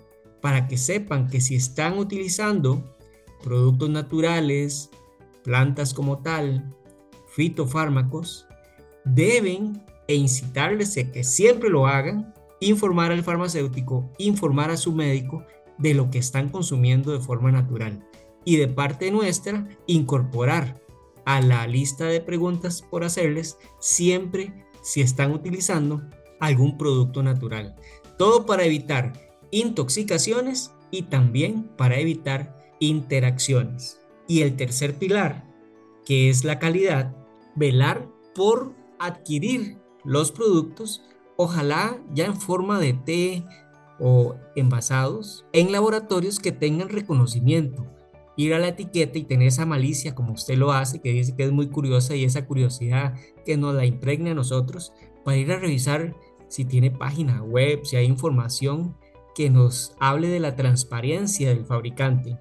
para 0.42 0.68
que 0.68 0.78
sepan 0.78 1.28
que 1.28 1.42
si 1.42 1.56
están 1.56 1.98
utilizando 1.98 2.96
productos 3.44 3.90
naturales, 3.90 4.92
plantas 5.44 5.92
como 5.92 6.22
tal, 6.22 6.72
fitofármacos, 7.34 8.46
deben 9.06 9.84
e 10.08 10.14
incitarles 10.14 10.96
a 11.00 11.12
que 11.12 11.24
siempre 11.24 11.68
lo 11.68 11.88
hagan, 11.88 12.32
informar 12.60 13.12
al 13.12 13.24
farmacéutico, 13.24 14.12
informar 14.20 14.70
a 14.70 14.78
su 14.78 14.94
médico 14.94 15.44
de 15.80 15.96
lo 15.96 16.12
que 16.12 16.20
están 16.20 16.50
consumiendo 16.50 17.12
de 17.12 17.22
forma 17.22 17.52
natural 17.52 18.08
y 18.46 18.58
de 18.58 18.68
parte 18.68 19.10
nuestra 19.10 19.68
incorporar 19.88 20.80
a 21.26 21.42
la 21.42 21.66
lista 21.66 22.06
de 22.06 22.22
preguntas 22.22 22.84
por 22.84 23.04
hacerles 23.04 23.58
siempre 23.80 24.68
si 24.84 25.02
están 25.02 25.32
utilizando 25.32 26.04
algún 26.42 26.78
producto 26.78 27.24
natural. 27.24 27.76
Todo 28.18 28.46
para 28.46 28.66
evitar 28.66 29.14
intoxicaciones 29.52 30.74
y 30.92 31.04
también 31.04 31.70
para 31.78 31.98
evitar 31.98 32.56
interacciones. 32.80 34.02
Y 34.28 34.42
el 34.42 34.58
tercer 34.58 34.96
pilar, 34.96 35.46
que 36.06 36.30
es 36.30 36.44
la 36.44 36.60
calidad, 36.60 37.16
velar 37.56 38.08
por 38.36 38.74
adquirir 39.00 39.78
los 40.04 40.32
productos, 40.32 41.04
ojalá 41.38 41.98
ya 42.14 42.26
en 42.26 42.36
forma 42.36 42.80
de 42.80 42.94
té 42.94 43.46
o 44.00 44.36
envasados, 44.56 45.46
en 45.54 45.72
laboratorios 45.72 46.40
que 46.40 46.52
tengan 46.52 46.90
reconocimiento. 46.90 47.86
Ir 48.38 48.54
a 48.54 48.60
la 48.60 48.70
etiqueta 48.70 49.20
y 49.20 49.24
tener 49.24 49.50
esa 49.50 49.66
malicia 49.66 50.16
como 50.16 50.34
usted 50.34 50.58
lo 50.58 50.72
hace, 50.72 51.02
que 51.02 51.12
dice 51.12 51.36
que 51.36 51.44
es 51.44 51.52
muy 51.52 51.68
curiosa 51.68 52.16
y 52.16 52.24
esa 52.24 52.46
curiosidad 52.46 53.14
que 53.46 53.58
nos 53.58 53.76
la 53.76 53.86
impregne 53.86 54.32
a 54.32 54.36
nosotros, 54.36 54.94
para 55.24 55.38
ir 55.38 55.52
a 55.52 55.60
revisar 55.60 56.16
si 56.52 56.66
tiene 56.66 56.92
página 56.92 57.42
web, 57.42 57.80
si 57.84 57.96
hay 57.96 58.06
información 58.06 58.96
que 59.34 59.50
nos 59.50 59.96
hable 60.00 60.28
de 60.28 60.40
la 60.40 60.56
transparencia 60.56 61.50
del 61.50 61.66
fabricante 61.66 62.38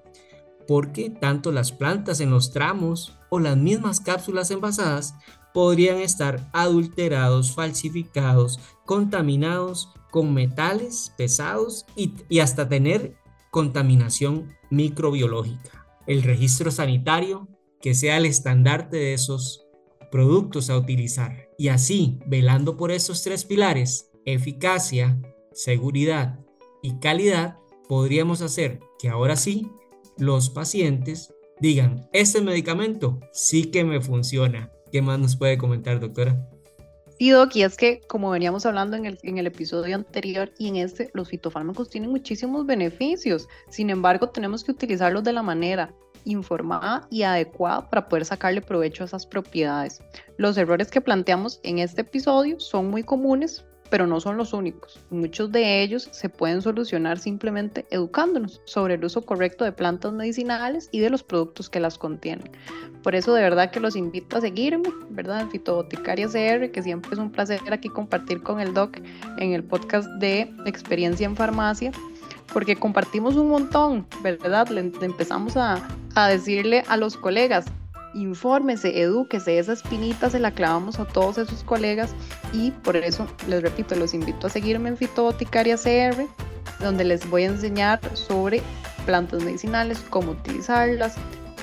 porque 0.71 1.09
tanto 1.09 1.51
las 1.51 1.73
plantas 1.73 2.21
en 2.21 2.29
los 2.29 2.51
tramos 2.51 3.17
o 3.29 3.41
las 3.41 3.57
mismas 3.57 3.99
cápsulas 3.99 4.51
envasadas 4.51 5.15
podrían 5.53 5.97
estar 5.97 6.49
adulterados, 6.53 7.53
falsificados, 7.53 8.57
contaminados 8.85 9.89
con 10.11 10.33
metales 10.33 11.11
pesados 11.17 11.85
y, 11.97 12.39
hasta 12.39 12.69
tener 12.69 13.17
contaminación 13.49 14.53
microbiológica. 14.69 15.85
El 16.07 16.23
registro 16.23 16.71
sanitario 16.71 17.49
que 17.81 17.93
sea 17.93 18.15
el 18.15 18.25
estandarte 18.25 18.95
de 18.95 19.13
esos 19.13 19.65
productos 20.09 20.69
a 20.69 20.77
utilizar. 20.77 21.49
Y 21.61 21.69
así, 21.69 22.17
velando 22.25 22.75
por 22.75 22.89
esos 22.89 23.21
tres 23.21 23.45
pilares, 23.45 24.09
eficacia, 24.25 25.21
seguridad 25.53 26.39
y 26.81 26.97
calidad, 26.97 27.59
podríamos 27.87 28.41
hacer 28.41 28.79
que 28.97 29.09
ahora 29.09 29.35
sí 29.35 29.69
los 30.17 30.49
pacientes 30.49 31.31
digan, 31.59 32.09
este 32.13 32.41
medicamento 32.41 33.19
sí 33.31 33.65
que 33.65 33.83
me 33.83 34.01
funciona. 34.01 34.71
¿Qué 34.91 35.03
más 35.03 35.19
nos 35.19 35.35
puede 35.35 35.59
comentar, 35.59 35.99
doctora? 35.99 36.49
Sí, 37.19 37.29
Doc, 37.29 37.55
y 37.55 37.61
es 37.61 37.77
que 37.77 38.01
como 38.07 38.31
veníamos 38.31 38.65
hablando 38.65 38.97
en 38.97 39.05
el, 39.05 39.19
en 39.21 39.37
el 39.37 39.45
episodio 39.45 39.93
anterior 39.93 40.51
y 40.57 40.69
en 40.69 40.77
este, 40.77 41.11
los 41.13 41.29
fitofármacos 41.29 41.91
tienen 41.91 42.09
muchísimos 42.09 42.65
beneficios. 42.65 43.47
Sin 43.69 43.91
embargo, 43.91 44.29
tenemos 44.29 44.63
que 44.63 44.71
utilizarlos 44.71 45.23
de 45.23 45.33
la 45.33 45.43
manera 45.43 45.93
informada 46.25 47.07
y 47.09 47.23
adecuada 47.23 47.89
para 47.89 48.07
poder 48.07 48.25
sacarle 48.25 48.61
provecho 48.61 49.03
a 49.03 49.07
esas 49.07 49.25
propiedades. 49.25 50.01
Los 50.37 50.57
errores 50.57 50.89
que 50.89 51.01
planteamos 51.01 51.59
en 51.63 51.79
este 51.79 52.01
episodio 52.01 52.59
son 52.59 52.89
muy 52.89 53.03
comunes, 53.03 53.63
pero 53.91 54.07
no 54.07 54.21
son 54.21 54.37
los 54.37 54.53
únicos. 54.53 54.99
Muchos 55.09 55.51
de 55.51 55.83
ellos 55.83 56.07
se 56.11 56.29
pueden 56.29 56.61
solucionar 56.61 57.19
simplemente 57.19 57.85
educándonos 57.91 58.61
sobre 58.63 58.93
el 58.93 59.03
uso 59.03 59.21
correcto 59.23 59.65
de 59.65 59.73
plantas 59.73 60.13
medicinales 60.13 60.87
y 60.93 60.99
de 60.99 61.09
los 61.09 61.23
productos 61.23 61.69
que 61.69 61.81
las 61.81 61.97
contienen. 61.97 62.49
Por 63.03 63.15
eso 63.15 63.33
de 63.33 63.43
verdad 63.43 63.69
que 63.69 63.81
los 63.81 63.97
invito 63.97 64.37
a 64.37 64.41
seguirme, 64.41 64.89
¿verdad? 65.09 65.41
En 65.41 65.51
Fitoboticaria 65.51 66.27
CR, 66.27 66.71
que 66.71 66.81
siempre 66.81 67.11
es 67.11 67.19
un 67.19 67.31
placer 67.31 67.59
aquí 67.69 67.89
compartir 67.89 68.41
con 68.41 68.61
el 68.61 68.73
doc 68.73 68.97
en 69.37 69.51
el 69.51 69.63
podcast 69.63 70.07
de 70.19 70.53
Experiencia 70.65 71.25
en 71.25 71.35
Farmacia 71.35 71.91
porque 72.53 72.75
compartimos 72.75 73.35
un 73.35 73.49
montón, 73.49 74.05
¿verdad? 74.21 74.67
Le, 74.69 74.79
empezamos 75.01 75.57
a, 75.57 75.81
a 76.15 76.27
decirle 76.27 76.83
a 76.87 76.97
los 76.97 77.17
colegas, 77.17 77.65
infórmese, 78.13 79.01
edúquese, 79.01 79.57
esa 79.57 79.73
espinita 79.73 80.29
se 80.29 80.39
la 80.39 80.51
clavamos 80.51 80.99
a 80.99 81.05
todos 81.05 81.37
esos 81.37 81.63
colegas 81.63 82.13
y 82.53 82.71
por 82.71 82.95
eso 82.97 83.27
les 83.47 83.61
repito, 83.61 83.95
los 83.95 84.13
invito 84.13 84.47
a 84.47 84.49
seguirme 84.49 84.89
en 84.89 84.97
Fitoboticaria 84.97 85.77
CR, 85.77 86.25
donde 86.79 87.03
les 87.03 87.29
voy 87.29 87.43
a 87.43 87.47
enseñar 87.47 87.99
sobre 88.15 88.61
plantas 89.05 89.43
medicinales, 89.43 90.03
cómo 90.09 90.31
utilizarlas, 90.31 91.15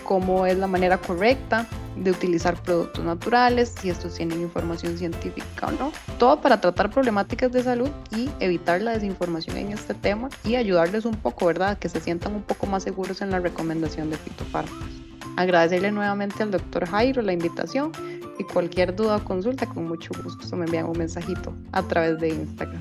cómo 0.09 0.47
es 0.47 0.57
la 0.57 0.67
manera 0.67 0.97
correcta 0.97 1.67
de 1.95 2.11
utilizar 2.13 2.63
productos 2.63 3.05
naturales, 3.05 3.75
si 3.79 3.91
estos 3.91 4.15
tienen 4.15 4.41
información 4.41 4.97
científica 4.97 5.67
o 5.67 5.73
no. 5.73 5.93
Todo 6.19 6.41
para 6.41 6.63
tratar 6.63 6.89
problemáticas 6.89 7.53
de 7.53 7.63
salud 7.63 7.91
y 8.17 8.31
evitar 8.41 8.81
la 8.81 8.93
desinformación 8.93 9.59
en 9.59 9.73
este 9.73 9.93
tema 9.93 10.31
y 10.45 10.55
ayudarles 10.55 11.05
un 11.05 11.17
poco, 11.17 11.45
¿verdad? 11.45 11.79
Que 11.79 11.91
se 11.91 12.01
sientan 12.01 12.35
un 12.35 12.41
poco 12.41 12.67
más 12.67 12.85
seguros 12.85 13.21
en 13.21 13.31
la 13.31 13.39
recomendación 13.39 14.09
de 14.09 14.17
fitofármacos. 14.17 14.89
Agradecerle 15.37 15.93
nuevamente 15.93 16.43
al 16.43 16.53
doctor 16.53 16.87
Jairo 16.87 17.21
la 17.21 17.35
invitación 17.35 17.93
y 18.39 18.45
cualquier 18.45 18.97
duda 18.97 19.17
o 19.17 19.25
consulta, 19.25 19.67
con 19.67 19.89
mucho 19.89 20.11
gusto 20.25 20.57
me 20.57 20.65
envían 20.65 20.87
un 20.87 20.97
mensajito 20.97 21.53
a 21.73 21.83
través 21.83 22.19
de 22.19 22.31
Instagram. 22.31 22.81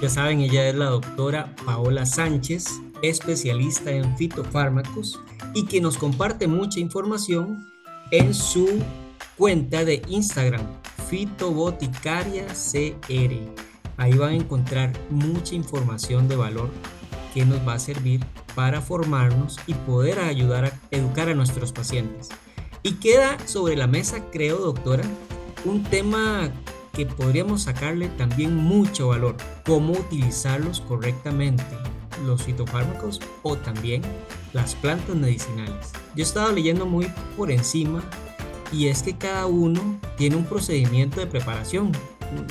Ya 0.00 0.08
saben, 0.08 0.38
ella 0.38 0.68
es 0.68 0.76
la 0.76 0.86
doctora 0.86 1.56
Paola 1.66 2.06
Sánchez, 2.06 2.66
especialista 3.02 3.90
en 3.90 4.16
fitofármacos 4.16 5.20
y 5.54 5.64
que 5.66 5.80
nos 5.80 5.98
comparte 5.98 6.46
mucha 6.46 6.80
información 6.80 7.66
en 8.10 8.34
su 8.34 8.80
cuenta 9.36 9.84
de 9.84 10.02
Instagram, 10.08 10.66
Fitoboticaria 11.08 12.46
CR. 12.46 13.34
Ahí 13.96 14.14
van 14.14 14.30
a 14.30 14.36
encontrar 14.36 14.92
mucha 15.10 15.54
información 15.54 16.28
de 16.28 16.36
valor 16.36 16.70
que 17.34 17.44
nos 17.44 17.66
va 17.66 17.74
a 17.74 17.78
servir 17.78 18.24
para 18.54 18.80
formarnos 18.80 19.58
y 19.66 19.74
poder 19.74 20.18
ayudar 20.20 20.66
a 20.66 20.72
educar 20.90 21.28
a 21.28 21.34
nuestros 21.34 21.72
pacientes. 21.72 22.28
Y 22.82 22.94
queda 22.94 23.38
sobre 23.46 23.76
la 23.76 23.86
mesa, 23.86 24.24
creo, 24.30 24.58
doctora, 24.58 25.04
un 25.64 25.82
tema 25.84 26.50
que 26.92 27.06
podríamos 27.06 27.62
sacarle 27.62 28.08
también 28.08 28.54
mucho 28.54 29.08
valor, 29.08 29.36
cómo 29.64 29.92
utilizarlos 29.92 30.80
correctamente, 30.80 31.64
los 32.26 32.42
fitofármacos 32.42 33.20
o 33.42 33.56
también 33.56 34.02
las 34.52 34.74
plantas 34.74 35.16
medicinales. 35.16 35.92
Yo 36.14 36.22
he 36.22 36.26
estado 36.26 36.52
leyendo 36.52 36.86
muy 36.86 37.10
por 37.36 37.50
encima 37.50 38.02
y 38.72 38.88
es 38.88 39.02
que 39.02 39.16
cada 39.16 39.46
uno 39.46 40.00
tiene 40.16 40.36
un 40.36 40.44
procedimiento 40.44 41.20
de 41.20 41.26
preparación. 41.26 41.92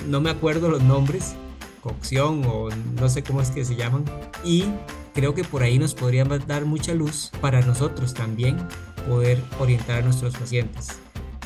No 0.08 0.22
me 0.22 0.30
acuerdo 0.30 0.70
los 0.70 0.84
nombres, 0.84 1.36
cocción 1.82 2.44
o 2.46 2.70
no 3.00 3.10
sé 3.10 3.24
cómo 3.24 3.42
es 3.42 3.52
que 3.52 3.66
se 3.66 3.76
llaman. 3.76 4.06
Y 4.44 4.66
creo 5.14 5.34
que 5.34 5.44
por 5.44 5.64
ahí 5.64 5.80
nos 5.80 5.94
podrían 5.94 6.30
dar 6.48 6.66
mucha 6.66 6.94
luz 6.94 7.32
para 7.42 7.62
nosotros 7.62 8.14
también 8.14 8.58
poder 9.08 9.42
orientar 9.60 10.00
a 10.00 10.06
nuestros 10.06 10.36
pacientes. 10.36 11.00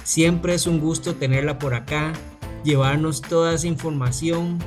Siempre 0.04 0.54
es 0.54 0.68
un 0.68 0.80
gusto 0.80 1.16
tenerla 1.16 1.58
por 1.58 1.74
acá, 1.74 2.14
llevarnos 2.64 3.22
toda 3.22 3.54
esa 3.54 3.68
información 3.68 4.60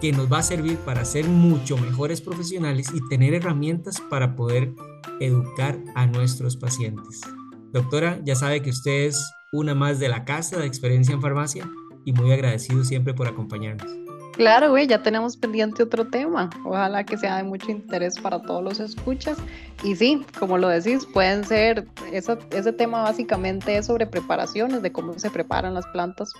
que 0.00 0.12
nos 0.12 0.30
va 0.30 0.38
a 0.38 0.42
servir 0.42 0.76
para 0.78 1.04
ser 1.04 1.26
mucho 1.26 1.78
mejores 1.78 2.20
profesionales 2.20 2.88
y 2.92 3.08
tener 3.08 3.32
herramientas 3.32 4.00
para 4.10 4.36
poder 4.36 4.72
educar 5.20 5.78
a 5.94 6.06
nuestros 6.06 6.56
pacientes. 6.56 7.20
Doctora, 7.72 8.20
ya 8.24 8.34
sabe 8.34 8.62
que 8.62 8.70
usted 8.70 9.06
es 9.06 9.32
una 9.52 9.74
más 9.74 9.98
de 9.98 10.08
la 10.08 10.24
casa 10.24 10.58
de 10.58 10.66
experiencia 10.66 11.14
en 11.14 11.20
farmacia 11.20 11.68
y 12.04 12.12
muy 12.12 12.32
agradecido 12.32 12.84
siempre 12.84 13.14
por 13.14 13.26
acompañarnos. 13.26 13.90
Claro, 14.36 14.70
güey, 14.70 14.86
ya 14.86 15.02
tenemos 15.02 15.36
pendiente 15.36 15.82
otro 15.82 16.08
tema. 16.08 16.50
Ojalá 16.64 17.04
que 17.04 17.16
sea 17.16 17.38
de 17.38 17.44
mucho 17.44 17.70
interés 17.70 18.20
para 18.20 18.40
todos 18.42 18.62
los 18.62 18.80
escuchas. 18.80 19.38
Y 19.82 19.96
sí, 19.96 20.26
como 20.38 20.58
lo 20.58 20.68
decís, 20.68 21.06
pueden 21.06 21.42
ser, 21.44 21.86
ese 22.12 22.72
tema 22.74 23.02
básicamente 23.02 23.78
es 23.78 23.86
sobre 23.86 24.06
preparaciones, 24.06 24.82
de 24.82 24.92
cómo 24.92 25.18
se 25.18 25.30
preparan 25.30 25.72
las 25.72 25.86
plantas 25.86 26.32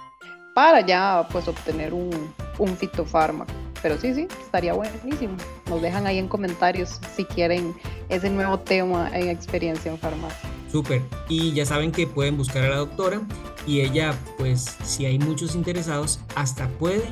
para 0.54 0.82
ya 0.82 1.26
pues 1.32 1.48
obtener 1.48 1.94
un, 1.94 2.10
un 2.58 2.76
fitofármaco. 2.76 3.52
Pero 3.86 4.00
sí, 4.00 4.14
sí, 4.14 4.26
estaría 4.42 4.72
buenísimo. 4.72 5.36
Nos 5.70 5.80
dejan 5.80 6.08
ahí 6.08 6.18
en 6.18 6.26
comentarios 6.26 6.98
si 7.14 7.24
quieren 7.24 7.72
ese 8.08 8.28
nuevo 8.30 8.58
tema 8.58 9.08
en 9.16 9.28
experiencia 9.28 9.92
en 9.92 9.96
farmacia. 9.96 10.50
Súper. 10.72 11.02
Y 11.28 11.52
ya 11.52 11.64
saben 11.64 11.92
que 11.92 12.08
pueden 12.08 12.36
buscar 12.36 12.64
a 12.64 12.70
la 12.70 12.76
doctora 12.78 13.20
y 13.64 13.82
ella, 13.82 14.12
pues, 14.38 14.76
si 14.82 15.06
hay 15.06 15.20
muchos 15.20 15.54
interesados, 15.54 16.18
hasta 16.34 16.66
puede 16.66 17.04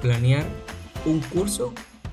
planear 0.00 0.44
un 1.06 1.18
curso 1.18 1.72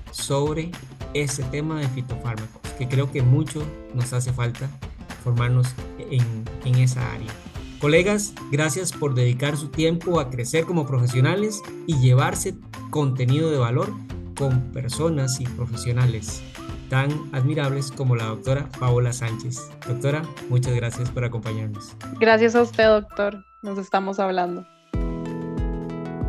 sobre 0.10 0.72
ese 1.14 1.44
tema 1.44 1.80
de 1.80 1.88
fitofármacos, 1.90 2.72
que 2.80 2.88
creo 2.88 3.12
que 3.12 3.22
mucho 3.22 3.62
nos 3.94 4.12
hace 4.12 4.34
falta 4.34 4.72
formarnos 5.24 5.68
en, 6.00 6.46
en 6.66 6.76
esa 6.80 7.14
área. 7.14 7.30
Colegas, 7.80 8.34
gracias 8.50 8.92
por 8.92 9.14
dedicar 9.14 9.56
su 9.56 9.68
tiempo 9.68 10.20
a 10.20 10.32
crecer 10.32 10.66
como 10.66 10.88
profesionales 10.88 11.62
y 11.86 12.00
llevarse 12.00 12.56
contenido 12.94 13.50
de 13.50 13.58
valor 13.58 13.92
con 14.38 14.72
personas 14.72 15.42
y 15.42 15.46
profesionales 15.46 16.44
tan 16.90 17.10
admirables 17.32 17.92
como 17.92 18.16
la 18.16 18.26
doctora 18.26 18.70
Paola 18.80 19.12
Sánchez. 19.12 19.68
Doctora, 19.88 20.22
muchas 20.48 20.76
gracias 20.76 21.10
por 21.10 21.26
acompañarnos. 21.26 21.96
Gracias 22.20 22.54
a 22.54 22.62
usted, 22.62 22.86
doctor. 22.86 23.44
Nos 23.64 23.80
estamos 23.80 24.20
hablando. 24.20 24.68